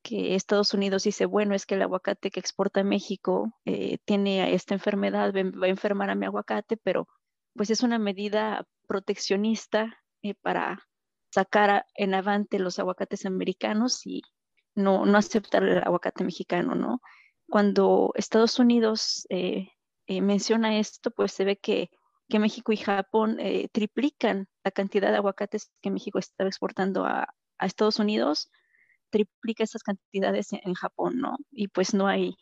Que 0.00 0.34
Estados 0.34 0.72
Unidos 0.72 1.02
dice, 1.02 1.26
bueno, 1.26 1.54
es 1.54 1.66
que 1.66 1.74
el 1.74 1.82
aguacate 1.82 2.30
que 2.30 2.40
exporta 2.40 2.82
México 2.84 3.52
eh, 3.66 3.98
tiene 4.06 4.54
esta 4.54 4.72
enfermedad, 4.72 5.34
va 5.34 5.66
a 5.66 5.68
enfermar 5.68 6.08
a 6.08 6.14
mi 6.14 6.24
aguacate, 6.24 6.78
pero 6.78 7.06
pues 7.52 7.68
es 7.68 7.82
una 7.82 7.98
medida 7.98 8.66
proteccionista 8.86 10.02
eh, 10.22 10.32
para 10.32 10.88
sacar 11.28 11.84
en 11.94 12.14
avante 12.14 12.58
los 12.58 12.78
aguacates 12.78 13.26
americanos 13.26 14.06
y 14.06 14.22
no, 14.74 15.06
no 15.06 15.18
aceptar 15.18 15.62
el 15.62 15.78
aguacate 15.78 16.24
mexicano, 16.24 16.74
¿no? 16.74 17.00
Cuando 17.48 18.12
Estados 18.14 18.58
Unidos 18.58 19.26
eh, 19.28 19.68
eh, 20.06 20.20
menciona 20.20 20.78
esto, 20.78 21.10
pues 21.10 21.32
se 21.32 21.44
ve 21.44 21.56
que, 21.56 21.90
México 22.30 22.72
y 22.72 22.76
Japón 22.76 23.38
eh, 23.38 23.68
triplican 23.70 24.48
la 24.64 24.72
cantidad 24.72 25.12
de 25.12 25.18
aguacates 25.18 25.70
que 25.80 25.90
México 25.90 26.18
estaba 26.18 26.48
exportando 26.48 27.04
a, 27.04 27.28
Estados 27.60 28.00
Unidos, 28.00 28.50
triplica 29.10 29.62
esas 29.62 29.84
cantidades 29.84 30.52
en, 30.52 30.74
Japón, 30.74 31.18
¿no? 31.18 31.36
Y 31.52 31.68
pues 31.68 31.94
no 31.94 32.08
hay, 32.08 32.34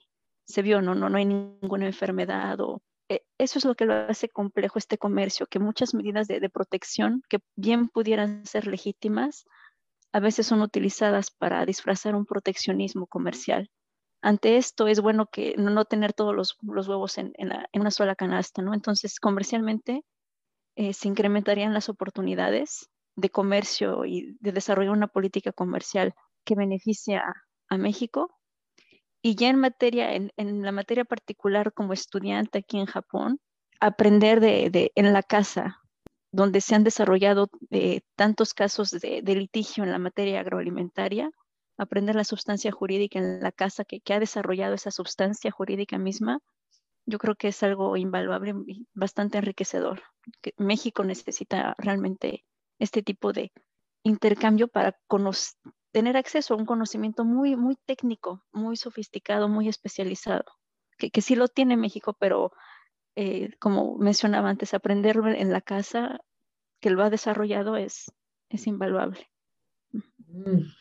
se 0.44 0.62
vio, 0.62 0.80
¿no? 0.80 0.94
No, 0.94 1.10
no 1.10 1.18
hay 1.18 1.26
ninguna 1.26 1.86
enfermedad 1.86 2.58
o... 2.60 2.80
eso 3.38 3.58
es 3.58 3.64
lo 3.66 3.74
que 3.74 3.84
lo 3.84 3.94
hace 3.94 4.30
complejo 4.30 4.78
este 4.78 4.96
comercio, 4.96 5.46
que 5.46 5.58
muchas 5.58 5.92
medidas 5.92 6.26
de, 6.26 6.40
de 6.40 6.48
protección 6.48 7.22
que 7.28 7.38
bien 7.54 7.88
pudieran 7.88 8.46
ser 8.46 8.66
legítimas, 8.66 9.44
a 10.12 10.20
veces 10.20 10.46
son 10.46 10.60
utilizadas 10.62 11.30
para 11.30 11.64
disfrazar 11.66 12.14
un 12.14 12.26
proteccionismo 12.26 13.06
comercial. 13.06 13.70
Ante 14.22 14.56
esto 14.56 14.86
es 14.86 15.00
bueno 15.00 15.26
que 15.26 15.56
no, 15.56 15.84
tener 15.84 16.12
todos 16.12 16.34
los, 16.34 16.56
huevos 16.62 17.18
en, 17.18 17.32
una 17.74 17.90
sola 17.90 18.14
canasta, 18.14 18.62
¿no? 18.62 18.72
Entonces, 18.72 19.18
comercialmente 19.18 20.04
eh, 20.76 20.92
se 20.92 21.08
incrementarían 21.08 21.74
las 21.74 21.88
oportunidades 21.88 22.88
de 23.16 23.30
comercio 23.30 24.04
y 24.04 24.36
de 24.40 24.52
desarrollar 24.52 24.92
una 24.92 25.08
política 25.08 25.52
comercial 25.52 26.14
que 26.44 26.54
beneficia 26.54 27.24
a 27.68 27.78
México. 27.78 28.38
Y 29.22 29.34
ya 29.34 29.48
en 29.48 29.56
materia, 29.56 30.14
en, 30.14 30.30
la 30.36 30.72
materia 30.72 31.04
particular 31.04 31.72
como 31.72 31.92
estudiante 31.92 32.58
aquí 32.58 32.78
en 32.78 32.86
Japón, 32.86 33.40
aprender 33.80 34.40
de, 34.40 34.92
en 34.94 35.12
la 35.12 35.22
casa, 35.22 35.80
donde 36.32 36.62
se 36.62 36.74
han 36.74 36.82
desarrollado 36.82 37.50
eh, 37.70 38.00
tantos 38.16 38.54
casos 38.54 38.90
de, 38.90 39.22
litigio 39.22 39.84
en 39.84 39.92
la 39.92 39.98
materia 39.98 40.40
agroalimentaria, 40.40 41.30
aprender 41.76 42.16
la 42.16 42.24
sustancia 42.24 42.72
jurídica 42.72 43.18
en 43.18 43.40
la 43.40 43.52
casa 43.52 43.84
que, 43.84 44.00
ha 44.12 44.18
desarrollado 44.18 44.74
esa 44.74 44.90
sustancia 44.90 45.50
jurídica 45.50 45.98
misma, 45.98 46.40
yo 47.04 47.18
creo 47.18 47.34
que 47.34 47.48
es 47.48 47.62
algo 47.62 47.96
invaluable 47.96 48.54
y 48.66 48.86
bastante 48.94 49.38
enriquecedor. 49.38 50.02
Que 50.40 50.54
México 50.56 51.04
necesita 51.04 51.74
realmente 51.78 52.44
este 52.78 53.02
tipo 53.02 53.32
de 53.32 53.52
intercambio 54.02 54.68
para 54.68 54.96
tener 55.90 56.16
acceso 56.16 56.54
a 56.54 56.56
un 56.56 56.64
conocimiento 56.64 57.24
muy, 57.24 57.56
muy 57.56 57.76
técnico, 57.84 58.42
muy 58.52 58.76
sofisticado, 58.76 59.48
muy 59.48 59.68
especializado, 59.68 60.44
que, 60.96 61.10
que 61.10 61.20
sí 61.20 61.36
lo 61.36 61.48
tiene 61.48 61.76
México, 61.76 62.14
pero 62.18 62.52
eh, 63.16 63.50
como 63.58 63.96
mencionaba 63.98 64.48
antes, 64.48 64.74
aprender 64.74 65.16
en 65.16 65.52
la 65.52 65.60
casa 65.60 66.20
que 66.80 66.90
lo 66.90 67.02
ha 67.02 67.10
desarrollado 67.10 67.76
es, 67.76 68.12
es 68.48 68.66
invaluable. 68.66 69.20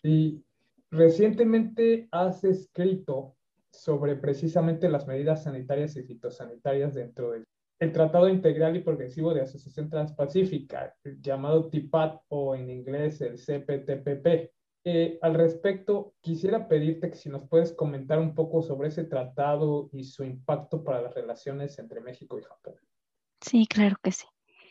Sí, 0.02 0.44
mm, 0.92 0.96
recientemente 0.96 2.08
has 2.12 2.44
escrito 2.44 3.36
sobre 3.72 4.16
precisamente 4.16 4.90
las 4.90 5.08
medidas 5.08 5.44
sanitarias 5.44 5.96
y 5.96 6.04
fitosanitarias 6.04 6.96
dentro 6.96 7.32
del 7.32 7.46
el 7.82 7.92
Tratado 7.92 8.30
Integral 8.30 8.76
y 8.76 8.82
Progresivo 8.82 9.34
de 9.34 9.42
Asociación 9.42 9.90
Transpacífica, 9.90 10.96
llamado 11.20 11.68
TIPAT 11.68 12.22
o 12.28 12.54
en 12.54 12.70
inglés 12.70 13.22
el 13.22 13.38
CPTPP. 13.38 14.52
Eh, 14.84 15.20
al 15.22 15.36
respecto, 15.36 16.16
quisiera 16.22 16.68
pedirte 16.68 17.12
que 17.12 17.16
si 17.16 17.30
nos 17.30 17.48
puedes 17.48 17.72
comentar 17.72 18.20
un 18.20 18.34
poco 18.34 18.64
sobre 18.64 18.88
ese 18.88 19.04
tratado 19.04 19.90
y 19.94 20.06
su 20.06 20.24
impacto 20.24 20.84
para 20.84 21.02
las 21.02 21.14
relaciones 21.14 21.78
entre 21.78 22.02
México 22.02 22.40
y 22.40 22.44
Japón. 22.44 22.76
Sí, 23.42 23.68
claro 23.68 23.98
que 24.02 24.12
sí. 24.12 24.26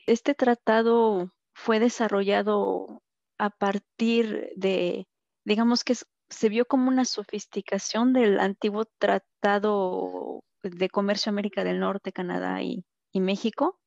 Este 0.07 0.35
tratado 0.35 1.33
fue 1.55 1.79
desarrollado 1.79 3.02
a 3.38 3.50
partir 3.50 4.52
de, 4.57 5.07
digamos 5.45 5.85
que 5.85 5.95
se 6.29 6.49
vio 6.49 6.64
como 6.64 6.88
una 6.88 7.05
sofisticación 7.05 8.12
del 8.12 8.40
antiguo 8.40 8.87
Tratado 8.99 10.43
de 10.62 10.88
Comercio 10.88 11.31
América 11.31 11.64
del 11.64 11.81
Norte, 11.81 12.12
Canadá 12.12 12.62
y, 12.62 12.85
México, 13.14 13.79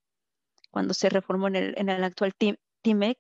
cuando 0.72 0.94
se 0.94 1.10
reformó 1.10 1.48
en 1.48 1.56
el, 1.56 1.74
en 1.78 1.90
el 1.90 2.04
actual 2.04 2.34
TIMEC, 2.82 3.18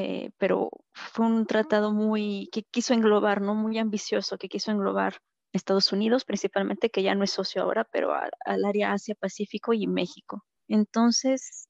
eh, 0.00 0.30
pero 0.38 0.70
fue 0.92 1.26
un 1.26 1.44
tratado 1.44 1.92
muy, 1.92 2.48
que 2.52 2.62
quiso 2.62 2.94
englobar, 2.94 3.40
¿no? 3.40 3.56
Muy 3.56 3.78
ambicioso, 3.78 4.38
que 4.38 4.48
quiso 4.48 4.70
englobar 4.70 5.18
Estados 5.52 5.92
Unidos 5.92 6.24
principalmente, 6.24 6.88
que 6.88 7.02
ya 7.02 7.16
no 7.16 7.24
es 7.24 7.32
socio 7.32 7.62
ahora, 7.62 7.84
pero 7.90 8.12
al 8.14 8.64
área 8.64 8.92
Asia-Pacífico 8.92 9.72
y 9.72 9.88
México. 9.88 10.44
Entonces, 10.68 11.68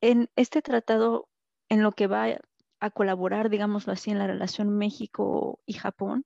en 0.00 0.30
este 0.34 0.62
tratado, 0.62 1.28
en 1.68 1.82
lo 1.82 1.92
que 1.92 2.06
va 2.06 2.38
a 2.80 2.90
colaborar, 2.90 3.50
digámoslo 3.50 3.92
así, 3.92 4.12
en 4.12 4.18
la 4.18 4.26
relación 4.26 4.70
México 4.70 5.60
y 5.66 5.74
Japón, 5.74 6.24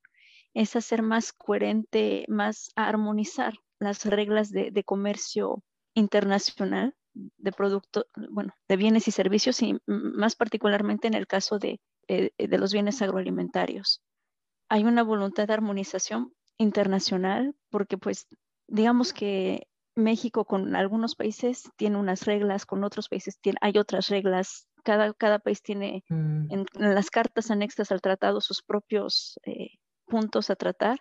es 0.54 0.76
hacer 0.76 1.02
más 1.02 1.32
coherente, 1.32 2.24
más 2.28 2.70
a 2.76 2.86
armonizar 2.86 3.54
las 3.80 4.04
reglas 4.04 4.52
de, 4.52 4.84
comercio 4.84 5.64
internacional 5.94 6.94
de 7.14 7.52
productos, 7.52 8.06
bueno, 8.30 8.54
de 8.68 8.76
bienes 8.76 9.08
y 9.08 9.10
servicios 9.10 9.62
y 9.62 9.78
más 9.86 10.36
particularmente 10.36 11.08
en 11.08 11.14
el 11.14 11.26
caso 11.26 11.58
de, 11.58 11.80
eh, 12.08 12.30
de, 12.36 12.58
los 12.58 12.72
bienes 12.72 13.02
agroalimentarios. 13.02 14.02
Hay 14.68 14.84
una 14.84 15.02
voluntad 15.02 15.46
de 15.46 15.52
armonización 15.52 16.32
internacional 16.58 17.54
porque 17.70 17.98
pues 17.98 18.26
digamos 18.68 19.12
que 19.12 19.66
México 19.94 20.44
con 20.44 20.74
algunos 20.74 21.14
países 21.14 21.64
tiene 21.76 21.98
unas 21.98 22.24
reglas, 22.24 22.64
con 22.64 22.82
otros 22.84 23.08
países 23.08 23.38
tiene, 23.40 23.58
hay 23.60 23.76
otras 23.76 24.08
reglas 24.08 24.68
cada, 24.82 25.12
cada 25.12 25.38
país 25.38 25.62
tiene 25.62 26.04
mm. 26.08 26.52
en, 26.52 26.66
las 26.74 27.10
cartas 27.10 27.50
anexas 27.50 27.92
al 27.92 28.00
tratado 28.00 28.40
sus 28.40 28.62
propios 28.62 29.38
eh, 29.44 29.70
puntos 30.06 30.50
a 30.50 30.56
tratar, 30.56 30.98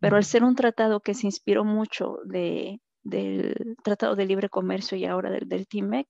pero 0.00 0.16
al 0.16 0.24
ser 0.24 0.42
un 0.42 0.56
tratado 0.56 1.00
que 1.00 1.14
se 1.14 1.26
inspiró 1.26 1.64
mucho 1.64 2.18
de, 2.24 2.80
del 3.02 3.76
Tratado 3.82 4.16
de 4.16 4.26
Libre 4.26 4.48
Comercio 4.48 4.96
y 4.96 5.04
ahora 5.04 5.30
del, 5.30 5.48
del 5.48 5.66
TIMEC, 5.66 6.06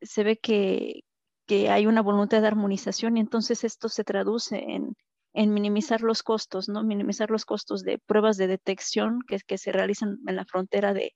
se 0.00 0.24
ve 0.24 0.36
que, 0.38 1.00
que, 1.46 1.70
hay 1.70 1.86
una 1.86 2.02
voluntad 2.02 2.40
de 2.40 2.46
armonización 2.46 3.16
y 3.16 3.20
entonces 3.20 3.64
esto 3.64 3.88
se 3.88 4.04
traduce 4.04 4.58
en, 4.58 4.96
en 5.32 5.52
minimizar 5.52 6.02
los 6.02 6.22
costos, 6.22 6.68
¿no? 6.68 6.84
Minimizar 6.84 7.30
los 7.30 7.44
costos 7.44 7.82
de 7.82 7.98
pruebas 7.98 8.36
de 8.36 8.46
detección 8.46 9.20
que, 9.26 9.38
que 9.46 9.58
se 9.58 9.72
realizan 9.72 10.18
en 10.26 10.36
la 10.36 10.44
frontera 10.44 10.94
de, 10.94 11.14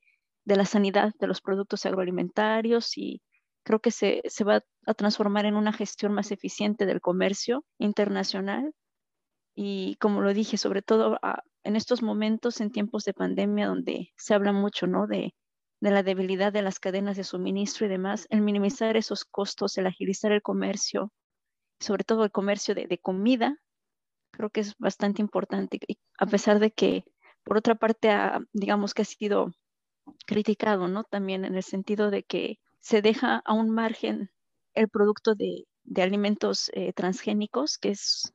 de 0.48 0.56
la 0.56 0.64
sanidad 0.64 1.12
de 1.20 1.26
los 1.26 1.42
productos 1.42 1.84
agroalimentarios 1.84 2.96
y 2.96 3.20
creo 3.68 3.80
que 3.80 3.90
se, 3.90 4.22
va 4.44 4.64
a 4.86 4.94
transformar 4.94 5.44
en 5.44 5.54
una 5.54 5.74
gestión 5.74 6.14
más 6.14 6.32
eficiente 6.32 6.86
del 6.86 7.02
comercio 7.02 7.66
internacional. 7.78 8.72
Y 9.54 9.96
como 9.96 10.22
lo 10.22 10.32
dije, 10.32 10.56
sobre 10.56 10.80
todo 10.80 11.18
ah, 11.22 11.42
en 11.68 11.76
estos 11.76 12.02
momentos, 12.02 12.62
en 12.62 12.70
tiempos 12.70 13.04
de 13.04 13.12
pandemia, 13.12 13.66
donde 13.66 14.10
se 14.16 14.32
habla 14.32 14.52
mucho 14.52 14.86
¿no? 14.86 15.06
de, 15.06 15.34
la 15.80 16.02
debilidad 16.02 16.50
de 16.50 16.62
las 16.62 16.80
cadenas 16.80 17.18
de 17.18 17.24
suministro 17.24 17.84
y 17.84 17.90
demás, 17.90 18.26
el 18.30 18.40
minimizar 18.40 18.96
esos 18.96 19.26
costos, 19.26 19.76
el 19.76 19.86
agilizar 19.86 20.32
el 20.32 20.40
comercio, 20.40 21.12
sobre 21.78 22.04
todo 22.04 22.24
el 22.24 22.30
comercio 22.30 22.74
de, 22.74 22.86
de 22.86 22.96
comida, 22.96 23.58
creo 24.30 24.48
que 24.48 24.60
es 24.60 24.76
bastante 24.78 25.20
importante. 25.20 25.78
Y 25.86 25.98
a 26.18 26.24
pesar 26.24 26.58
de 26.58 26.70
que, 26.70 27.04
por 27.44 27.58
otra 27.58 27.74
parte, 27.74 28.08
digamos 28.54 28.94
que 28.94 29.02
ha 29.02 29.04
sido 29.04 29.52
criticado, 30.26 30.88
¿no? 30.88 31.04
También 31.04 31.44
en 31.44 31.54
el 31.54 31.62
sentido 31.62 32.10
de 32.10 32.22
que 32.22 32.60
se 32.80 33.02
deja 33.02 33.42
a 33.44 33.52
un 33.52 33.68
margen 33.68 34.30
el 34.72 34.88
producto 34.88 35.34
de, 35.34 35.66
alimentos 35.96 36.70
eh, 36.72 36.94
transgénicos, 36.94 37.76
que 37.76 37.90
es, 37.90 38.32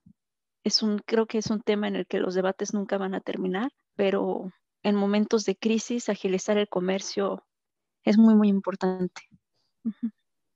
es 0.63 0.81
un, 0.81 0.99
creo 0.99 1.25
que 1.25 1.37
es 1.37 1.49
un 1.49 1.61
tema 1.61 1.87
en 1.87 1.95
el 1.95 2.07
que 2.07 2.19
los 2.19 2.35
debates 2.35 2.73
nunca 2.73 2.97
van 2.97 3.13
a 3.13 3.21
terminar, 3.21 3.71
pero 3.95 4.51
en 4.83 4.95
momentos 4.95 5.45
de 5.45 5.55
crisis 5.55 6.09
agilizar 6.09 6.57
el 6.57 6.69
comercio 6.69 7.43
es 8.03 8.17
muy, 8.17 8.35
muy 8.35 8.49
importante. 8.49 9.21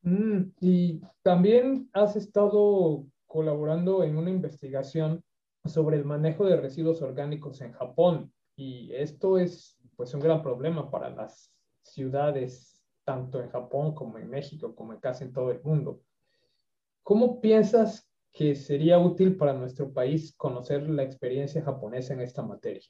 Mm, 0.02 0.52
y 0.62 1.02
también 1.22 1.90
has 1.94 2.16
estado 2.16 3.06
colaborando 3.26 4.04
en 4.04 4.18
una 4.18 4.30
investigación 4.30 5.24
sobre 5.66 5.98
el 5.98 6.06
manejo 6.06 6.46
de 6.46 6.56
residuos 6.56 7.02
orgánicos 7.02 7.60
en 7.62 7.74
Japón 7.74 8.32
y 8.56 8.94
esto 8.94 9.38
es 9.38 9.78
pues 9.96 10.14
un 10.14 10.22
gran 10.22 10.42
problema 10.42 10.90
para 10.90 11.10
las 11.10 11.52
ciudades 11.84 12.86
tanto 13.04 13.42
en 13.42 13.50
Japón 13.50 13.96
como 13.96 14.18
en 14.18 14.30
México, 14.30 14.76
como 14.76 14.94
en 14.94 15.00
casi 15.00 15.26
en 15.26 15.34
todo 15.34 15.52
el 15.52 15.62
mundo. 15.64 16.02
¿Cómo 17.04 17.40
piensas 17.40 18.07
que 18.38 18.56
sería 18.56 19.00
útil 19.00 19.36
para 19.36 19.54
nuestro 19.54 19.92
país 19.92 20.34
conocer 20.38 20.88
la 20.88 21.02
experiencia 21.02 21.64
japonesa 21.64 22.14
en 22.14 22.22
esta 22.22 22.44
materia? 22.44 22.88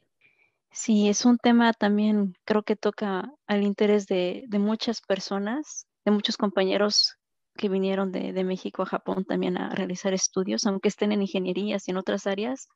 Sí, 0.72 1.08
es 1.08 1.26
un 1.26 1.38
tema 1.38 1.72
también, 1.72 2.34
creo 2.44 2.64
que 2.64 2.76
toca 2.76 3.32
al 3.48 3.64
interés 3.64 4.08
de, 4.08 4.46
muchas 4.52 5.00
personas, 5.02 5.88
de 6.04 6.12
muchos 6.12 6.36
compañeros 6.36 7.16
que 7.56 7.70
vinieron 7.70 8.12
de, 8.12 8.44
México 8.44 8.84
a 8.84 8.88
Japón 8.88 9.24
también 9.24 9.58
a 9.58 9.70
realizar 9.70 10.14
estudios, 10.14 10.66
aunque 10.66 10.90
estén 10.90 11.14
en 11.14 11.22
ingenierías 11.22 11.88
y 11.88 11.92
en 11.92 11.98
otras 11.98 12.28
áreas, 12.28 12.68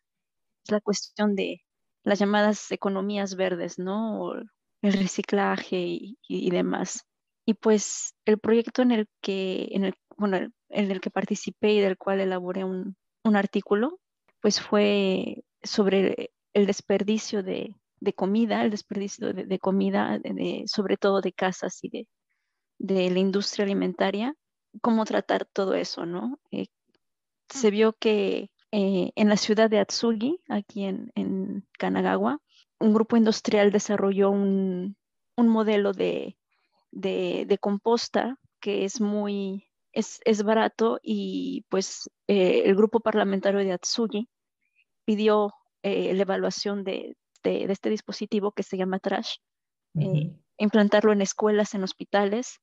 es 0.63 0.71
la 0.71 0.79
cuestión 0.79 1.35
de 1.35 1.61
las 2.03 2.19
llamadas 2.19 2.71
economías 2.71 3.35
verdes, 3.35 3.77
¿no? 3.77 4.33
el 4.81 4.93
reciclaje 4.93 5.99
y 6.27 6.49
demás. 6.49 7.05
Y 7.45 7.55
pues 7.55 8.15
el 8.25 8.39
proyecto 8.39 8.81
en 8.81 8.91
el 8.91 9.07
que, 9.21 9.67
en 9.71 9.85
el, 9.85 9.95
bueno, 10.21 10.37
en 10.69 10.91
el 10.91 11.01
que 11.01 11.09
participé 11.09 11.73
y 11.73 11.79
del 11.79 11.97
cual 11.97 12.21
elaboré 12.21 12.63
un, 12.63 12.95
artículo, 13.23 13.99
pues 14.39 14.61
fue 14.61 15.43
sobre 15.63 16.31
el 16.53 16.67
desperdicio 16.67 17.41
de, 17.41 17.75
comida, 18.15 18.63
el 18.63 18.69
desperdicio 18.69 19.33
de, 19.33 19.59
comida, 19.59 20.19
sobre 20.67 20.97
todo 20.97 21.21
de 21.21 21.33
casas 21.33 21.83
y 21.83 21.89
de, 21.89 22.07
de, 22.77 23.09
la 23.09 23.17
industria 23.17 23.65
alimentaria, 23.65 24.35
cómo 24.81 25.05
tratar 25.05 25.45
todo 25.45 25.73
eso, 25.73 26.05
¿no? 26.05 26.39
Eh, 26.51 26.67
se 27.49 27.71
vio 27.71 27.93
que 27.93 28.51
eh, 28.71 29.11
en 29.15 29.27
la 29.27 29.37
ciudad 29.37 29.71
de 29.71 29.79
Atsugi, 29.79 30.39
aquí 30.49 30.83
en, 30.83 31.11
en 31.15 31.67
Kanagawa, 31.79 32.39
un 32.79 32.93
grupo 32.93 33.17
industrial 33.17 33.71
desarrolló 33.71 34.29
un 34.29 34.95
modelo 35.37 35.93
de, 35.93 36.37
de, 36.91 37.57
composta 37.59 38.37
que 38.59 38.85
es 38.85 39.01
muy, 39.01 39.70
es, 39.93 40.43
barato 40.43 41.00
y 41.01 41.65
pues 41.69 42.10
eh, 42.27 42.63
el 42.65 42.75
grupo 42.75 43.00
parlamentario 43.00 43.60
de 43.60 43.74
Atsugi 43.74 44.29
pidió 45.05 45.53
eh, 45.83 46.13
la 46.13 46.21
evaluación 46.21 46.83
de, 46.83 47.15
este 47.43 47.89
dispositivo 47.89 48.51
que 48.51 48.63
se 48.63 48.77
llama 48.77 49.00
Trash, 49.00 49.38
eh, 50.00 50.31
implantarlo 50.57 51.12
en 51.12 51.21
escuelas, 51.21 51.74
en 51.74 51.83
hospitales 51.83 52.60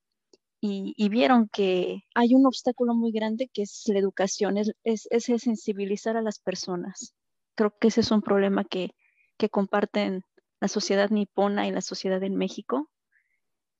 y, 0.60 1.08
vieron 1.08 1.48
que 1.48 2.02
hay 2.14 2.34
un 2.34 2.46
obstáculo 2.46 2.94
muy 2.94 3.12
grande 3.12 3.48
que 3.52 3.62
es 3.62 3.84
la 3.86 3.98
educación, 3.98 4.56
es, 4.56 4.72
es, 4.84 5.08
sensibilizar 5.42 6.16
a 6.16 6.22
las 6.22 6.38
personas. 6.40 7.14
Creo 7.54 7.74
que 7.78 7.88
ese 7.88 8.00
es 8.00 8.10
un 8.10 8.22
problema 8.22 8.64
que, 8.64 8.90
que 9.36 9.48
comparten 9.48 10.24
la 10.60 10.68
sociedad 10.68 11.10
nipona 11.10 11.66
y 11.66 11.72
la 11.72 11.80
sociedad 11.80 12.22
en 12.22 12.36
México, 12.36 12.88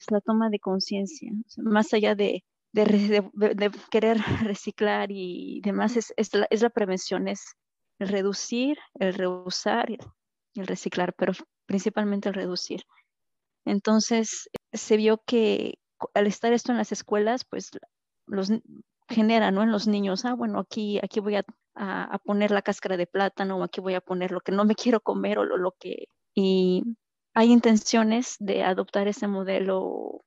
es 0.01 0.11
la 0.11 0.21
toma 0.21 0.51
de 0.51 0.61
conciencia, 0.61 1.33
más 1.57 1.93
allá 1.93 2.15
de, 2.15 2.45
de, 2.73 3.71
querer 3.91 4.19
reciclar 4.45 5.11
y 5.11 5.61
demás, 5.63 5.97
es, 5.97 6.13
es, 6.17 6.63
la, 6.63 6.71
prevención, 6.71 7.29
es 7.29 7.57
el 7.99 8.09
reducir, 8.09 8.79
el 8.99 9.15
reusar 9.15 9.91
y 9.91 9.99
el 10.61 10.67
reciclar, 10.67 11.15
pero 11.15 11.33
principalmente 11.67 12.29
el 12.29 12.35
reducir. 12.35 12.83
Entonces, 13.65 14.49
se 14.73 14.97
vio 14.97 15.23
que 15.27 15.75
al 16.15 16.27
estar 16.27 16.53
esto 16.53 16.73
en 16.73 16.79
las 16.79 16.93
escuelas, 16.93 17.45
pues 17.45 17.71
los 18.27 18.51
genera, 19.09 19.51
¿no? 19.51 19.63
En 19.63 19.73
los 19.73 19.87
niños, 19.87 20.25
ah, 20.25 20.35
bueno, 20.35 20.61
aquí, 20.61 20.99
aquí 21.03 21.21
voy 21.21 21.37
a, 21.37 21.45
a, 21.75 22.19
poner 22.19 22.51
la 22.51 22.63
cáscara 22.63 22.97
de 22.97 23.07
plátano, 23.07 23.63
aquí 23.63 23.81
voy 23.81 23.95
a 23.95 24.01
poner 24.01 24.31
lo 24.33 24.41
que 24.41 24.53
no 24.53 24.65
me 24.65 24.75
quiero 24.93 25.01
comer 25.01 25.39
o 25.39 25.45
lo, 25.45 25.57
lo 25.57 25.73
que... 25.79 26.09
Y 26.35 26.85
hay 27.35 27.53
intenciones 27.53 28.37
de 28.39 28.63
adoptar 28.63 29.09
ese 29.09 29.27
modelo 29.27 30.25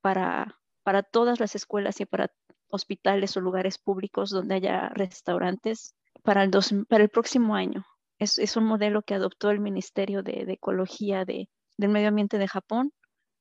para, 0.00 0.58
para 0.84 1.02
todas 1.02 1.40
las 1.40 1.56
escuelas 1.56 2.00
y 2.00 2.06
para 2.06 2.30
hospitales 2.68 3.36
o 3.36 3.40
lugares 3.40 3.78
públicos 3.78 4.30
donde 4.30 4.54
haya 4.54 4.90
restaurantes 4.90 5.94
para 6.22 6.44
el, 6.44 6.50
para 6.88 7.02
el 7.02 7.10
próximo 7.10 7.56
año. 7.56 7.84
Es, 8.18 8.38
es, 8.38 8.56
un 8.56 8.64
modelo 8.64 9.02
que 9.02 9.14
adoptó 9.14 9.50
el 9.50 9.60
Ministerio 9.60 10.22
de, 10.22 10.44
de 10.44 10.52
Ecología 10.52 11.24
de, 11.24 11.48
del 11.76 11.90
Medio 11.90 12.08
Ambiente 12.08 12.38
de 12.38 12.46
Japón 12.46 12.92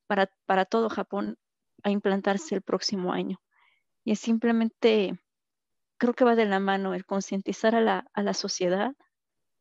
para, 0.08 0.32
para 0.46 0.66
todo 0.66 0.90
Japón 0.90 1.38
a 1.84 1.92
implantarse 1.92 2.56
el 2.56 2.62
próximo 2.62 3.14
año. 3.14 3.40
Y 4.04 4.14
es 4.14 4.20
simplemente, 4.20 5.20
creo 5.98 6.14
que 6.14 6.26
va 6.26 6.36
de 6.36 6.46
la 6.46 6.60
mano 6.60 6.94
el 6.94 7.06
concientizar 7.06 7.76
a 7.76 7.82
la, 7.82 8.08
a 8.14 8.24
la 8.24 8.34
sociedad 8.34 8.96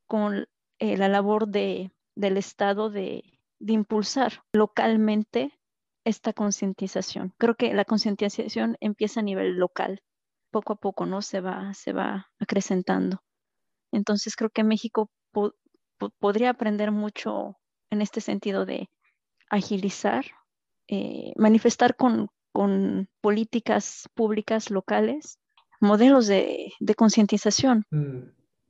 con 0.07 0.47
eh, 0.79 0.97
la 0.97 1.09
labor 1.09 1.49
de, 1.49 1.93
del 2.15 2.37
Estado 2.37 2.91
de, 2.91 3.23
de 3.59 3.73
impulsar 3.73 4.43
localmente 4.53 5.59
esta 6.05 6.33
concientización. 6.33 7.33
Creo 7.39 7.55
que 7.55 7.73
la 7.75 7.85
concientización 7.85 8.77
empieza 8.81 9.21
a 9.21 9.23
nivel 9.23 9.57
local, 9.57 10.03
poco 10.51 10.75
a 10.75 10.77
poco, 10.77 11.07
¿no? 11.07 11.23
Se 11.23 11.41
va, 11.41 11.73
se 11.75 11.93
va 11.93 12.29
acrecentando. 12.39 13.23
Entonces 13.93 14.37
creo 14.37 14.51
que 14.51 14.65
México 14.65 15.11
podría 16.19 16.51
aprender 16.51 16.91
mucho 16.91 17.57
en 17.91 18.03
este 18.03 18.21
sentido 18.21 18.67
de 18.67 18.89
agilizar, 19.51 20.25
eh, 20.89 21.33
manifestar 21.37 21.95
con, 21.97 22.29
con, 22.53 23.09
políticas 23.21 24.09
públicas 24.15 24.71
locales 24.71 25.39
modelos 25.81 26.27
de, 26.27 26.73
de 26.81 26.95
concientización. 26.95 27.85
Mm, 27.91 28.23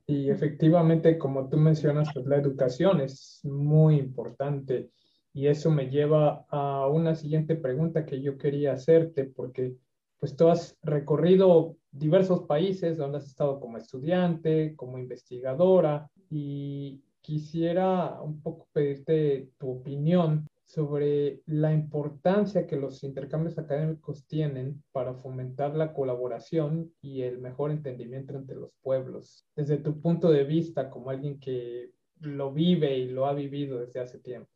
y 0.07 0.29
efectivamente, 0.29 1.17
como 1.17 1.47
tú 1.47 1.57
mencionas, 1.57 2.09
pues 2.13 2.25
la 2.25 2.37
educación 2.37 3.01
es 3.01 3.39
muy 3.43 3.97
importante 3.97 4.91
y 5.33 5.47
eso 5.47 5.71
me 5.71 5.89
lleva 5.89 6.45
a 6.49 6.87
una 6.87 7.15
siguiente 7.15 7.55
pregunta 7.55 8.05
que 8.05 8.21
yo 8.21 8.37
quería 8.37 8.73
hacerte, 8.73 9.25
porque 9.25 9.75
pues 10.19 10.37
tú 10.37 10.47
has 10.47 10.77
recorrido 10.83 11.75
diversos 11.91 12.43
países 12.43 12.97
donde 12.97 13.17
has 13.17 13.25
estado 13.25 13.59
como 13.59 13.77
estudiante, 13.77 14.75
como 14.75 14.99
investigadora, 14.99 16.09
y 16.29 17.01
quisiera 17.21 18.21
un 18.21 18.41
poco 18.41 18.67
pedirte 18.71 19.49
tu 19.57 19.71
opinión 19.71 20.47
sobre 20.65 21.41
la 21.45 21.73
importancia 21.73 22.65
que 22.65 22.77
los 22.77 23.03
intercambios 23.03 23.57
académicos 23.57 24.25
tienen 24.27 24.83
para 24.91 25.13
fomentar 25.13 25.75
la 25.75 25.93
colaboración 25.93 26.91
y 27.01 27.21
el 27.21 27.39
mejor 27.39 27.71
entendimiento 27.71 28.35
entre 28.35 28.55
los 28.55 28.73
pueblos. 28.81 29.45
Desde 29.55 29.77
tu 29.77 29.99
punto 29.99 30.31
de 30.31 30.45
vista, 30.45 30.89
como 30.89 31.09
alguien 31.09 31.39
que 31.39 31.91
lo 32.19 32.51
vive 32.53 32.97
y 32.97 33.09
lo 33.09 33.25
ha 33.25 33.33
vivido 33.33 33.79
desde 33.79 33.99
hace 33.99 34.19
tiempo 34.19 34.49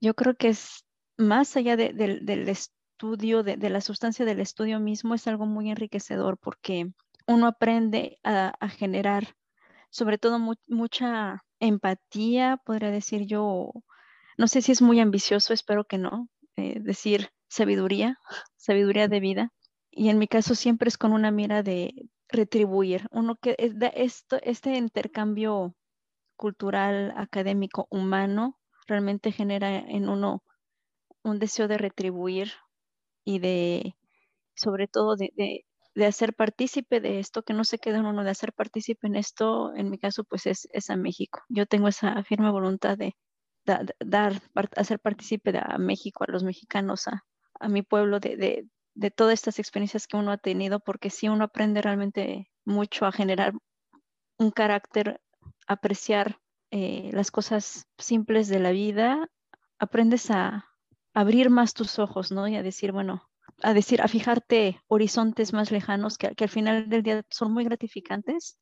yo 0.00 0.14
creo 0.14 0.36
que 0.36 0.48
es 0.48 0.84
más 1.16 1.56
allá 1.56 1.76
del 1.76 2.48
estudio, 2.48 3.42
de, 3.42 3.56
la 3.70 3.80
sustancia 3.80 4.24
del 4.24 4.40
estudio 4.40 4.80
mismo, 4.80 5.14
es 5.14 5.26
algo 5.26 5.46
muy 5.46 5.70
enriquecedor 5.70 6.38
porque 6.38 6.92
uno 7.26 7.46
aprende 7.46 8.18
a, 8.22 8.68
generar 8.68 9.34
sobre 9.90 10.18
todo 10.18 10.38
mucha 10.68 11.44
empatía, 11.60 12.60
podría 12.64 12.90
decir 12.90 13.26
yo, 13.26 13.72
no 14.36 14.48
sé 14.48 14.62
si 14.62 14.72
es 14.72 14.82
muy 14.82 15.00
ambicioso, 15.00 15.54
espero 15.54 15.84
que 15.84 15.98
no, 15.98 16.28
eh, 16.56 16.78
decir 16.80 17.30
sabiduría, 17.48 18.18
sabiduría 18.56 19.08
de 19.08 19.20
vida. 19.20 19.52
Y 19.90 20.10
en 20.10 20.18
mi 20.18 20.28
caso 20.28 20.54
siempre 20.54 20.88
es 20.88 20.98
con 20.98 21.12
una 21.12 21.30
mira 21.30 21.62
de 21.62 22.10
retribuir. 22.28 23.06
Uno 23.10 23.36
que 23.36 23.56
esto, 23.94 24.38
este 24.42 24.76
intercambio 24.76 25.74
cultural, 26.36 27.14
académico, 27.16 27.86
humano, 27.90 28.58
realmente 28.86 29.32
genera 29.32 29.76
en 29.78 30.08
uno 30.08 30.42
un 31.22 31.38
deseo 31.38 31.68
de 31.68 31.78
retribuir 31.78 32.52
y 33.24 33.40
de, 33.40 33.96
sobre 34.54 34.88
todo, 34.88 35.16
de, 35.16 35.32
de, 35.94 36.06
hacer 36.06 36.34
partícipe 36.34 37.00
de 37.00 37.18
esto, 37.18 37.42
que 37.42 37.54
no 37.54 37.64
se 37.64 37.78
quede 37.78 37.96
en 37.98 38.06
uno 38.06 38.22
de 38.22 38.30
hacer 38.30 38.52
partícipe 38.52 39.06
en 39.06 39.16
esto, 39.16 39.74
en 39.74 39.90
mi 39.90 39.98
caso, 39.98 40.24
pues 40.24 40.46
es, 40.46 40.68
es 40.72 40.90
a 40.90 40.96
México. 40.96 41.40
Yo 41.48 41.66
tengo 41.66 41.88
esa 41.88 42.22
firme 42.24 42.50
voluntad 42.50 42.96
de 42.98 43.16
dar, 43.64 44.40
hacer 44.76 45.00
partícipe 45.00 45.58
a 45.58 45.78
México, 45.78 46.24
a 46.24 46.30
los 46.30 46.44
mexicanos, 46.44 47.08
a, 47.08 47.24
a 47.58 47.68
mi 47.68 47.82
pueblo, 47.82 48.20
de, 48.20 48.36
de, 48.36 48.68
de, 48.94 49.10
todas 49.10 49.34
estas 49.34 49.58
experiencias 49.58 50.06
que 50.06 50.16
uno 50.16 50.32
ha 50.32 50.38
tenido, 50.38 50.80
porque 50.80 51.10
si 51.10 51.28
uno 51.28 51.44
aprende 51.44 51.82
realmente 51.82 52.48
mucho 52.64 53.06
a 53.06 53.12
generar 53.12 53.54
un 54.38 54.50
carácter, 54.50 55.20
apreciar 55.66 56.38
eh, 56.78 57.08
las 57.14 57.30
cosas 57.30 57.86
simples 57.96 58.48
de 58.48 58.58
la 58.58 58.70
vida, 58.70 59.30
aprendes 59.78 60.30
a 60.30 60.66
abrir 61.14 61.48
más 61.48 61.72
tus 61.72 61.98
ojos, 61.98 62.32
¿no? 62.32 62.46
Y 62.48 62.54
a 62.54 62.62
decir, 62.62 62.92
bueno, 62.92 63.22
a 63.62 63.72
decir, 63.72 64.02
a 64.02 64.08
fijarte 64.08 64.78
horizontes 64.86 65.54
más 65.54 65.70
lejanos 65.70 66.18
que, 66.18 66.34
al 66.38 66.50
final 66.50 66.90
del 66.90 67.02
día 67.02 67.24
son 67.30 67.54
muy 67.54 67.64
gratificantes. 67.64 68.58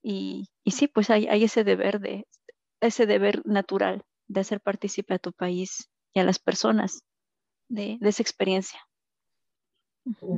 Y, 0.00 0.46
y 0.62 0.70
sí, 0.70 0.86
pues 0.86 1.10
hay, 1.10 1.26
hay, 1.26 1.42
ese 1.42 1.64
deber 1.64 1.98
de, 1.98 2.28
ese 2.80 3.04
deber 3.04 3.44
natural 3.44 4.04
de 4.28 4.42
hacer 4.42 4.60
partícipe 4.60 5.14
a 5.14 5.18
tu 5.18 5.32
país 5.32 5.90
y 6.14 6.20
a 6.20 6.24
las 6.24 6.38
personas 6.38 7.02
de, 7.68 7.98
de 8.00 8.08
esa 8.08 8.22
experiencia. 8.22 8.78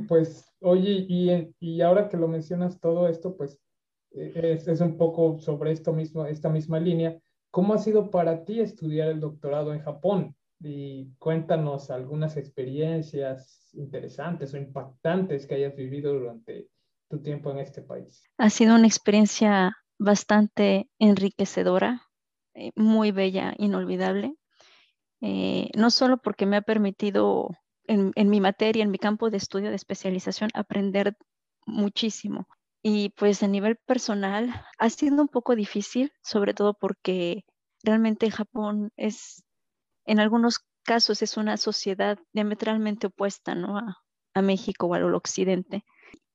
Pues, 0.08 0.50
oye, 0.62 1.04
y, 1.06 1.54
y 1.60 1.82
ahora 1.82 2.08
que 2.08 2.16
lo 2.16 2.26
mencionas 2.26 2.80
todo 2.80 3.06
esto, 3.06 3.36
pues 3.36 3.60
es, 4.10 4.80
un 4.80 4.96
poco 4.96 5.38
sobre 5.38 5.72
esto 5.72 5.92
mismo, 5.92 6.26
esta 6.26 6.48
misma 6.48 6.80
línea. 6.80 7.18
¿Cómo 7.50 7.74
ha 7.74 7.78
sido 7.78 8.10
para 8.10 8.44
ti 8.44 8.60
estudiar 8.60 9.08
el 9.08 9.20
doctorado 9.20 9.72
en 9.72 9.80
Japón? 9.80 10.36
Y 10.60 11.12
cuéntanos 11.18 11.90
algunas 11.90 12.36
experiencias 12.36 13.70
interesantes 13.74 14.52
o 14.54 14.56
impactantes 14.56 15.46
que 15.46 15.54
hayas 15.54 15.76
vivido 15.76 16.12
durante 16.12 16.68
tu 17.08 17.20
tiempo 17.20 17.50
en 17.50 17.58
este 17.58 17.82
país. 17.82 18.22
Ha 18.38 18.50
sido 18.50 18.74
una 18.74 18.86
experiencia 18.86 19.76
bastante 19.98 20.88
enriquecedora, 20.98 22.02
eh, 22.54 22.72
muy 22.74 23.12
bella, 23.12 23.54
inolvidable. 23.56 24.34
Eh, 25.20 25.70
no 25.76 25.90
solo 25.90 26.18
porque 26.18 26.46
me 26.46 26.56
ha 26.56 26.62
permitido 26.62 27.50
en, 27.88 28.12
mi 28.28 28.40
materia, 28.40 28.82
en 28.82 28.90
mi 28.90 28.98
campo 28.98 29.30
de 29.30 29.38
estudio 29.38 29.70
de 29.70 29.76
especialización, 29.76 30.50
aprender 30.54 31.16
muchísimo, 31.66 32.46
y 32.82 33.10
pues 33.10 33.42
a 33.42 33.48
nivel 33.48 33.76
personal 33.76 34.64
ha 34.78 34.90
sido 34.90 35.22
un 35.22 35.28
poco 35.28 35.56
difícil, 35.56 36.12
sobre 36.22 36.54
todo 36.54 36.74
porque 36.74 37.44
realmente 37.82 38.30
Japón 38.30 38.90
es, 38.96 39.42
en 40.04 40.20
algunos 40.20 40.60
casos, 40.84 41.22
es 41.22 41.36
una 41.36 41.56
sociedad 41.56 42.18
diametralmente 42.32 43.08
opuesta 43.08 43.54
¿no? 43.54 43.78
a, 43.78 44.42
México 44.42 44.86
o 44.86 44.94
al 44.94 45.14
occidente. 45.14 45.84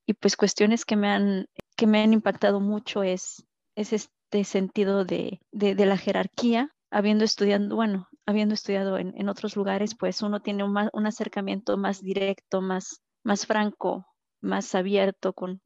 Y 0.06 0.14
pues 0.14 0.36
cuestiones 0.36 0.84
que 0.84 0.98
me 0.98 1.10
han, 1.10 1.46
que 1.78 1.88
me 1.88 2.04
han 2.04 2.12
impactado 2.12 2.60
mucho 2.60 3.02
es, 3.02 3.46
es 3.76 3.94
este 3.94 4.44
sentido 4.44 5.06
de, 5.06 5.40
de, 5.54 5.86
la 5.86 5.96
jerarquía. 5.96 6.70
Habiendo 6.92 7.24
estudiado, 7.24 7.74
bueno, 7.74 8.10
habiendo 8.26 8.54
estudiado 8.54 8.98
en, 8.98 9.14
en 9.16 9.30
otros 9.30 9.56
lugares, 9.56 9.96
pues 9.98 10.22
uno 10.22 10.42
tiene 10.42 10.66
un, 10.66 10.90
un 10.92 11.06
acercamiento 11.08 11.78
más 11.78 12.02
directo, 12.02 12.62
más, 12.62 13.02
más 13.24 13.46
franco, 13.46 14.06
más 14.42 14.76
abierto 14.76 15.32
con, 15.32 15.62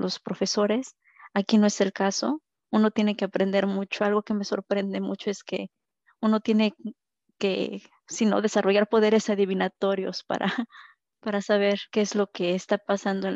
los 0.00 0.20
profesores. 0.20 0.96
Aquí 1.34 1.58
no 1.58 1.66
es 1.66 1.80
el 1.80 1.92
caso. 1.92 2.42
Uno 2.70 2.90
tiene 2.90 3.16
que 3.16 3.24
aprender 3.24 3.66
mucho. 3.66 4.04
Algo 4.04 4.22
que 4.22 4.34
me 4.34 4.44
sorprende 4.44 5.00
mucho 5.00 5.30
es 5.30 5.42
que 5.44 5.68
uno 6.20 6.40
tiene 6.40 6.74
que, 7.38 7.82
sino 8.06 8.40
desarrollar 8.40 8.88
poderes 8.88 9.28
adivinatorios 9.30 10.24
para, 10.24 10.46
para 11.20 11.42
saber 11.42 11.80
qué 11.90 12.00
es 12.00 12.14
lo 12.14 12.28
que 12.28 12.54
está 12.54 12.78
pasando, 12.78 13.28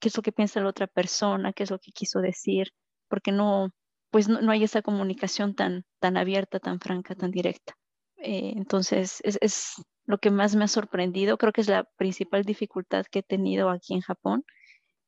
qué 0.00 0.08
es 0.08 0.16
lo 0.16 0.22
que 0.22 0.32
piensa 0.32 0.60
la 0.60 0.68
otra 0.68 0.86
persona, 0.86 1.52
qué 1.52 1.64
es 1.64 1.70
lo 1.70 1.78
que 1.78 1.92
quiso 1.92 2.20
decir, 2.20 2.68
porque 3.08 3.32
no, 3.32 3.70
pues 4.10 4.28
no, 4.28 4.50
hay 4.50 4.64
esa 4.64 4.82
comunicación 4.82 5.54
tan, 5.54 5.84
tan 6.00 6.16
abierta, 6.16 6.60
tan 6.60 6.80
franca, 6.80 7.14
tan 7.14 7.30
directa. 7.30 7.74
Eh, 8.16 8.52
entonces, 8.56 9.20
es, 9.24 9.74
lo 10.06 10.18
que 10.18 10.30
más 10.30 10.54
me 10.54 10.64
ha 10.64 10.68
sorprendido. 10.68 11.38
Creo 11.38 11.52
que 11.52 11.62
es 11.62 11.68
la 11.68 11.84
principal 11.96 12.44
dificultad 12.44 13.06
que 13.10 13.20
he 13.20 13.22
tenido 13.22 13.70
aquí 13.70 13.94
en 13.94 14.02
Japón, 14.02 14.44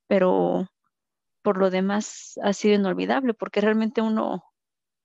pero 0.08 0.68
por 1.46 1.58
lo 1.58 1.70
demás 1.70 2.40
ha 2.42 2.52
sido 2.52 2.74
inolvidable 2.74 3.32
porque 3.32 3.60
realmente 3.60 4.02
uno, 4.02 4.42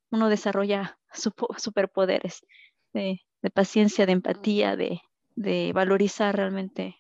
uno 0.10 0.28
desarrolla 0.28 0.98
superpoderes 1.14 2.42
de, 2.94 3.22
paciencia, 3.54 4.08
de 4.08 4.14
empatía, 4.14 4.76
de, 4.76 5.72
valorizar 5.72 6.36
realmente 6.36 6.96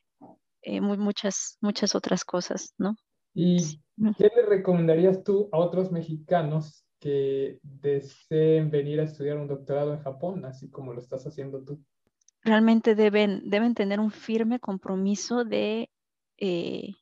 eh, 0.62 0.80
muchas, 0.80 1.58
muchas 1.60 1.95
otras 1.95 2.23
cosas, 2.23 2.75
¿no? 2.77 2.95
¿Y 3.34 3.80
qué 4.15 4.30
le 4.36 4.45
recomendarías 4.45 5.23
tú 5.23 5.49
a 5.51 5.58
otros 5.58 5.91
mexicanos 5.91 6.86
que 6.99 7.58
deseen 7.63 8.69
venir 8.69 8.99
a 8.99 9.06
estudiar 9.06 9.39
un 9.39 9.47
doctorado 9.47 9.95
en 9.95 10.04
Japón, 10.04 10.45
así 10.45 10.69
como 10.69 10.93
lo 10.93 10.99
estás 10.99 11.25
haciendo 11.25 11.63
tú? 11.63 11.84
Realmente 12.43 12.93
deben, 12.93 13.49
deben 13.49 13.73
tener 13.73 13.99
un 13.99 14.12
firme 14.12 14.60
compromiso 14.60 15.45
de, 15.45 15.89
eh, 16.38 16.93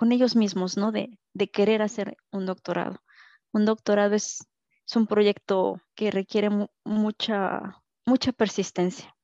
con 0.00 0.12
ellos 0.12 0.34
mismos, 0.34 0.78
¿no? 0.78 0.92
De, 0.92 1.10
querer 1.52 1.82
hacer 1.82 2.16
un 2.32 2.46
doctorado. 2.46 3.02
Un 3.52 3.66
doctorado 3.66 4.14
es, 4.14 4.46
un 4.96 5.06
proyecto 5.06 5.78
que 5.94 6.10
requiere 6.10 6.48
mucha, 6.84 7.82
mucha 8.06 8.32
persistencia, 8.32 9.14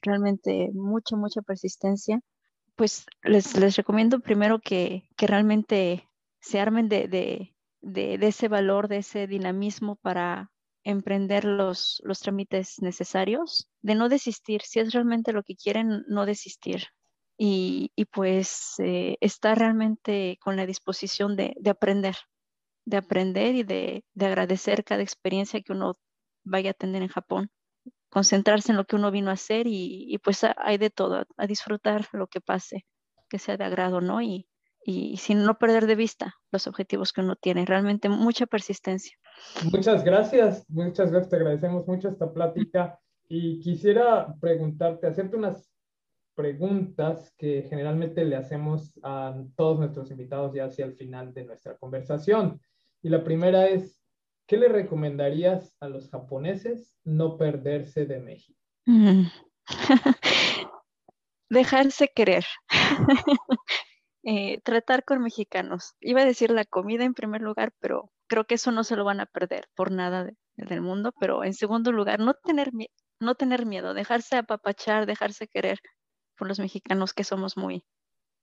realmente 0.00 0.70
mucha, 0.72 1.14
mucha 1.16 1.42
persistencia. 1.42 2.22
Pues 2.74 3.04
les, 3.22 3.54
les 3.58 3.76
recomiendo 3.76 4.20
primero 4.20 4.60
que, 4.60 5.10
que 5.14 5.26
realmente 5.26 6.08
se 6.40 6.58
armen 6.58 6.88
de, 6.88 7.06
de, 7.82 8.26
ese 8.26 8.48
valor, 8.48 8.88
de 8.88 8.96
ese 8.96 9.26
dinamismo 9.26 9.96
para 9.96 10.50
emprender 10.84 11.44
los, 11.44 12.00
los 12.02 12.20
trámites 12.20 12.80
necesarios, 12.80 13.68
de 13.82 13.94
no 13.94 14.08
desistir, 14.08 14.62
si 14.62 14.80
es 14.80 14.94
realmente 14.94 15.34
lo 15.34 15.42
que 15.42 15.54
quieren, 15.54 16.02
no 16.08 16.24
desistir. 16.24 16.86
Y, 17.46 18.06
pues 18.06 18.76
eh, 18.78 19.18
estar 19.20 19.58
realmente 19.58 20.38
con 20.40 20.56
la 20.56 20.64
disposición 20.64 21.36
de, 21.36 21.54
aprender, 21.68 22.16
de 22.86 22.96
aprender 22.96 23.54
y 23.54 23.62
de, 23.64 24.02
agradecer 24.18 24.82
cada 24.82 25.02
experiencia 25.02 25.60
que 25.60 25.72
uno 25.72 25.92
vaya 26.42 26.70
a 26.70 26.74
tener 26.74 27.02
en 27.02 27.08
Japón, 27.08 27.50
concentrarse 28.08 28.72
en 28.72 28.78
lo 28.78 28.86
que 28.86 28.96
uno 28.96 29.10
vino 29.10 29.28
a 29.28 29.34
hacer 29.34 29.66
y, 29.66 30.18
pues 30.24 30.40
hay 30.56 30.78
de 30.78 30.88
todo, 30.88 31.26
a, 31.36 31.46
disfrutar 31.46 32.08
lo 32.12 32.28
que 32.28 32.40
pase, 32.40 32.86
que 33.28 33.38
sea 33.38 33.58
de 33.58 33.64
agrado, 33.64 34.00
¿no? 34.00 34.22
Y, 34.22 34.48
y 34.82 35.18
sin 35.18 35.44
no 35.44 35.58
perder 35.58 35.86
de 35.86 35.96
vista 35.96 36.36
los 36.50 36.66
objetivos 36.66 37.12
que 37.12 37.20
uno 37.20 37.36
tiene. 37.36 37.66
Realmente 37.66 38.08
mucha 38.08 38.46
persistencia. 38.46 39.18
Muchas 39.70 40.02
gracias, 40.02 40.64
muchas 40.70 41.10
gracias, 41.10 41.28
te 41.28 41.36
agradecemos 41.36 41.86
mucho 41.86 42.08
esta 42.08 42.32
plática 42.32 42.98
y 43.28 43.60
quisiera 43.60 44.34
preguntarte, 44.40 45.06
hacerte 45.06 45.36
unas 45.36 45.73
preguntas 46.34 47.32
que 47.38 47.66
generalmente 47.68 48.24
le 48.24 48.36
hacemos 48.36 48.98
a 49.02 49.34
todos 49.56 49.78
nuestros 49.78 50.10
invitados 50.10 50.54
ya 50.54 50.66
hacia 50.66 50.84
el 50.84 50.94
final 50.94 51.32
de 51.32 51.44
nuestra 51.44 51.76
conversación. 51.76 52.60
Y 53.02 53.08
la 53.08 53.22
primera 53.24 53.68
es, 53.68 54.00
¿qué 54.46 54.56
le 54.56 54.68
recomendarías 54.68 55.76
a 55.80 55.88
los 55.88 56.10
japoneses 56.10 56.96
no 57.04 57.36
perderse 57.36 58.06
de 58.06 58.20
México? 58.20 58.60
Dejarse 61.50 62.08
querer. 62.14 62.44
Eh, 64.26 64.62
tratar 64.62 65.04
con 65.04 65.20
mexicanos. 65.22 65.96
Iba 66.00 66.22
a 66.22 66.24
decir 66.24 66.50
la 66.50 66.64
comida 66.64 67.04
en 67.04 67.12
primer 67.12 67.42
lugar, 67.42 67.74
pero 67.78 68.10
creo 68.26 68.46
que 68.46 68.54
eso 68.54 68.72
no 68.72 68.82
se 68.82 68.96
lo 68.96 69.04
van 69.04 69.20
a 69.20 69.26
perder 69.26 69.68
por 69.74 69.90
nada 69.90 70.30
del 70.56 70.80
mundo. 70.80 71.12
Pero 71.20 71.44
en 71.44 71.52
segundo 71.52 71.92
lugar, 71.92 72.20
no 72.20 72.32
tener, 72.32 72.70
no 73.20 73.34
tener 73.34 73.66
miedo, 73.66 73.92
dejarse 73.92 74.36
apapachar, 74.36 75.04
dejarse 75.04 75.46
querer 75.46 75.78
por 76.36 76.48
los 76.48 76.58
mexicanos 76.58 77.12
que 77.12 77.24
somos 77.24 77.56
muy, 77.56 77.84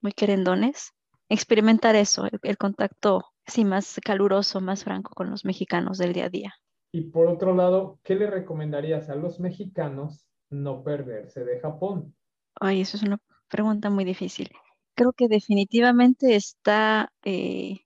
muy 0.01 0.11
querendones. 0.13 0.91
Experimentar 1.29 1.95
eso, 1.95 2.27
el, 2.41 2.57
contacto 2.57 3.25
sí 3.45 3.63
más 3.63 3.99
caluroso, 4.03 4.59
más 4.59 4.83
franco 4.83 5.13
con 5.15 5.29
los 5.29 5.45
mexicanos 5.45 5.97
del 5.97 6.13
día 6.13 6.25
a 6.25 6.29
día. 6.29 6.53
Y 6.91 7.09
por 7.09 7.27
otro 7.27 7.55
lado, 7.55 7.99
¿qué 8.03 8.15
le 8.15 8.29
recomendarías 8.29 9.09
a 9.09 9.15
los 9.15 9.39
mexicanos 9.39 10.27
no 10.49 10.83
perderse 10.83 11.45
de 11.45 11.59
Japón? 11.59 12.13
Ay, 12.59 12.81
eso 12.81 12.97
es 12.97 13.03
una 13.03 13.17
pregunta 13.47 13.89
muy 13.89 14.03
difícil 14.03 14.49
creo 14.95 15.13
que 15.13 15.27
definitivamente 15.27 16.35
está 16.35 17.11
eh, 17.23 17.85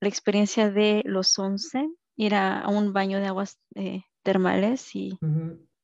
la 0.00 0.08
experiencia 0.08 0.70
de 0.70 1.02
los 1.04 1.38
once, 1.38 1.88
ir 2.16 2.34
a, 2.34 2.66
un 2.68 2.92
baño 2.92 3.18
de 3.18 3.26
aguas 3.26 3.58
eh, 3.74 4.02
termales 4.22 4.94
y, 4.94 5.18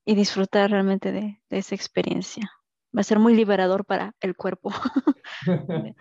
disfrutar 0.07 0.71
realmente 0.71 1.13
de, 1.13 1.41
esa 1.51 1.75
experiencia. 1.75 2.51
Va 2.97 3.01
a 3.01 3.05
ser 3.05 3.19
muy 3.19 3.35
liberador 3.35 3.85
para 3.85 4.15
el 4.21 4.37
cuerpo. 4.37 4.71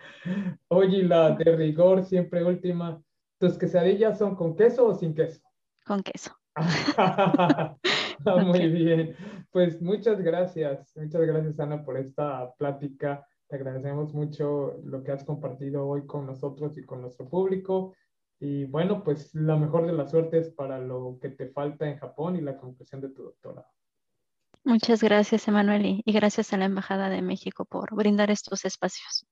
Oye, 0.68 1.02
la 1.02 1.30
de 1.32 1.56
rigor, 1.56 2.04
siempre 2.04 2.44
última. 2.44 3.02
¿Tus 3.38 3.58
quesadillas 3.58 4.18
son 4.18 4.36
con 4.36 4.54
queso 4.54 4.86
o 4.86 4.94
sin 4.94 5.14
queso? 5.14 5.42
Con 5.84 6.02
queso. 6.02 6.36
muy 8.44 8.68
bien. 8.68 9.16
Pues 9.50 9.82
muchas 9.82 10.20
gracias. 10.20 10.92
Muchas 10.96 11.22
gracias, 11.22 11.58
Ana, 11.58 11.84
por 11.84 11.98
esta 11.98 12.52
plática 12.58 13.26
te 13.48 13.56
agradecemos 13.56 14.14
mucho 14.14 14.80
lo 14.84 15.02
que 15.02 15.12
has 15.12 15.24
compartido 15.24 15.86
hoy 15.86 16.06
con 16.06 16.26
nosotros 16.26 16.78
y 16.78 16.84
con 16.84 17.02
nuestro 17.02 17.28
público. 17.28 17.94
Y 18.40 18.64
bueno, 18.64 19.04
pues 19.04 19.34
la 19.34 19.56
mejor 19.56 19.86
de 19.86 19.92
las 19.92 20.10
suertes 20.10 20.50
para 20.50 20.78
lo 20.78 21.18
que 21.20 21.30
te 21.30 21.48
falta 21.48 21.88
en 21.88 21.98
Japón 21.98 22.36
y 22.36 22.40
la 22.40 22.56
conclusión 22.56 23.00
de 23.00 23.10
tu 23.10 23.22
doctorado. 23.22 23.68
Muchas 24.64 25.02
gracias, 25.02 25.46
Emanuel, 25.46 26.02
y 26.02 26.12
gracias 26.12 26.54
a 26.54 26.56
la 26.56 26.64
Embajada 26.64 27.10
de 27.10 27.20
México 27.20 27.66
por 27.66 27.94
brindar 27.94 28.30
estos 28.30 28.64
espacios. 28.64 29.26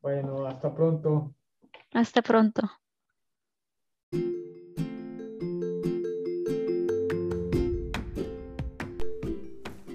Bueno, 0.00 0.46
hasta 0.46 0.74
pronto. 0.74 1.34
Hasta 1.92 2.22
pronto. 2.22 2.62